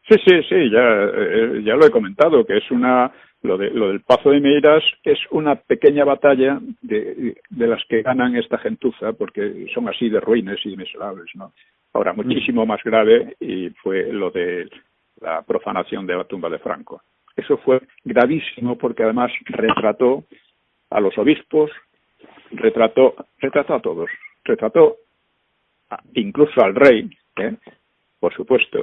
Sí, 0.08 0.16
sí, 0.24 0.42
sí, 0.48 0.70
ya, 0.70 0.80
eh, 0.80 1.62
ya 1.64 1.74
lo 1.74 1.86
he 1.86 1.90
comentado, 1.90 2.44
que 2.44 2.58
es 2.58 2.70
una 2.70 3.10
lo, 3.42 3.56
de, 3.56 3.70
lo 3.70 3.88
del 3.88 4.00
Pazo 4.00 4.30
de 4.30 4.40
Meiras 4.40 4.82
es 5.04 5.18
una 5.30 5.54
pequeña 5.56 6.04
batalla 6.04 6.58
de, 6.82 7.36
de 7.48 7.66
las 7.66 7.84
que 7.88 8.02
ganan 8.02 8.36
esta 8.36 8.58
gentuza, 8.58 9.12
porque 9.12 9.66
son 9.74 9.88
así 9.88 10.08
de 10.08 10.20
ruines 10.20 10.58
y 10.64 10.76
miserables, 10.76 11.26
¿no? 11.34 11.52
Ahora, 11.92 12.12
mm. 12.12 12.16
muchísimo 12.16 12.66
más 12.66 12.82
grave 12.82 13.36
y 13.40 13.70
fue 13.70 14.12
lo 14.12 14.30
de 14.30 14.68
la 15.20 15.42
profanación 15.42 16.06
de 16.06 16.16
la 16.16 16.24
tumba 16.24 16.50
de 16.50 16.58
Franco. 16.58 17.02
Eso 17.36 17.58
fue 17.58 17.80
gravísimo 18.04 18.76
porque 18.76 19.02
además 19.02 19.30
retrató 19.46 20.24
a 20.90 21.00
los 21.00 21.16
obispos, 21.18 21.70
retrató, 22.50 23.14
retrató 23.38 23.74
a 23.74 23.80
todos, 23.80 24.10
retrató 24.44 24.96
incluso 26.14 26.62
al 26.62 26.74
rey, 26.74 27.10
¿eh? 27.36 27.54
por 28.18 28.34
supuesto, 28.34 28.80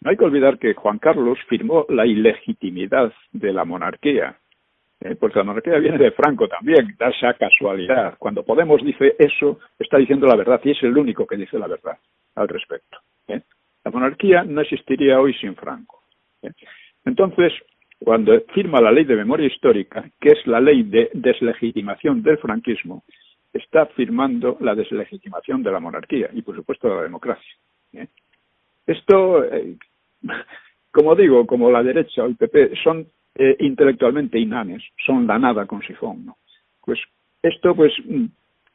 No 0.00 0.10
hay 0.10 0.16
que 0.16 0.24
olvidar 0.24 0.58
que 0.58 0.74
Juan 0.74 0.98
Carlos 0.98 1.38
firmó 1.48 1.84
la 1.88 2.06
ilegitimidad 2.06 3.12
de 3.32 3.52
la 3.52 3.64
monarquía, 3.66 4.38
¿eh? 5.00 5.14
porque 5.14 5.38
la 5.38 5.44
monarquía 5.44 5.78
viene 5.78 5.98
de 5.98 6.12
Franco 6.12 6.48
también, 6.48 6.94
da 6.98 7.08
esa 7.08 7.34
casualidad. 7.34 8.16
Cuando 8.18 8.42
Podemos 8.42 8.82
dice 8.82 9.14
eso, 9.18 9.58
está 9.78 9.98
diciendo 9.98 10.26
la 10.26 10.36
verdad 10.36 10.60
y 10.64 10.70
es 10.70 10.82
el 10.82 10.96
único 10.96 11.26
que 11.26 11.36
dice 11.36 11.58
la 11.58 11.66
verdad 11.66 11.98
al 12.34 12.48
respecto. 12.48 12.98
¿eh? 13.28 13.42
La 13.84 13.90
monarquía 13.90 14.42
no 14.42 14.62
existiría 14.62 15.20
hoy 15.20 15.34
sin 15.34 15.54
Franco. 15.54 16.02
¿eh? 16.42 16.50
Entonces, 17.04 17.52
cuando 17.98 18.40
firma 18.54 18.80
la 18.80 18.92
ley 18.92 19.04
de 19.04 19.16
memoria 19.16 19.46
histórica, 19.46 20.08
que 20.18 20.30
es 20.30 20.46
la 20.46 20.60
ley 20.60 20.82
de 20.84 21.10
deslegitimación 21.12 22.22
del 22.22 22.38
franquismo, 22.38 23.04
está 23.52 23.84
firmando 23.86 24.56
la 24.60 24.74
deslegitimación 24.74 25.62
de 25.62 25.72
la 25.72 25.80
monarquía 25.80 26.30
y, 26.32 26.40
por 26.40 26.56
supuesto, 26.56 26.88
de 26.88 26.94
la 26.94 27.02
democracia. 27.02 27.54
Esto, 28.86 29.44
como 30.90 31.14
digo, 31.14 31.46
como 31.46 31.70
la 31.70 31.82
derecha 31.82 32.22
o 32.22 32.26
el 32.26 32.36
PP 32.36 32.74
son 32.82 33.06
eh, 33.34 33.56
intelectualmente 33.60 34.38
inanes, 34.38 34.82
son 35.04 35.26
la 35.26 35.38
nada 35.38 35.66
con 35.66 35.82
sifón. 35.82 36.26
¿no? 36.26 36.36
Pues 36.84 36.98
esto 37.42 37.74
pues 37.74 37.92
mm, 38.04 38.26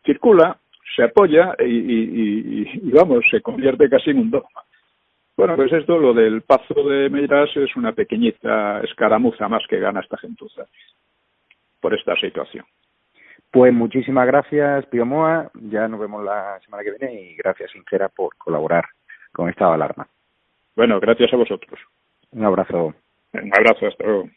circula, 0.06 0.58
se 0.96 1.04
apoya 1.04 1.56
y, 1.60 2.90
vamos, 2.92 3.26
se 3.30 3.42
convierte 3.42 3.90
casi 3.90 4.12
en 4.12 4.20
un 4.20 4.32
dogma. 4.32 4.64
Bueno, 5.36 5.58
pues 5.58 5.74
esto, 5.74 5.98
lo 5.98 6.14
del 6.14 6.44
Pazo 6.44 6.88
de 6.88 7.10
Meirás 7.10 7.50
es 7.58 7.76
una 7.76 7.92
pequeñita 7.92 8.80
escaramuza 8.82 9.50
más 9.50 9.64
que 9.68 9.80
gana 9.80 10.00
esta 10.00 10.18
gentuza 10.18 10.66
por 11.82 11.94
esta 11.94 12.16
situación. 12.16 12.66
Pues 13.52 13.74
muchísimas 13.74 14.28
gracias, 14.28 14.86
Pío 14.86 15.06
Moa. 15.06 15.52
Ya 15.54 15.88
nos 15.88 16.00
vemos 16.00 16.24
la 16.24 16.60
semana 16.64 16.84
que 16.84 16.92
viene 16.92 17.22
y 17.22 17.36
gracias 17.36 17.72
sincera 17.72 18.08
por 18.08 18.36
colaborar 18.38 18.86
con 19.34 19.50
esta 19.50 19.74
alarma. 19.74 20.08
Bueno, 20.76 21.00
gracias 21.00 21.34
a 21.34 21.38
vosotros. 21.38 21.80
Un 22.32 22.44
abrazo. 22.44 22.94
Un 23.34 23.54
abrazo, 23.54 23.88
hasta 23.88 24.04
luego. 24.04 24.30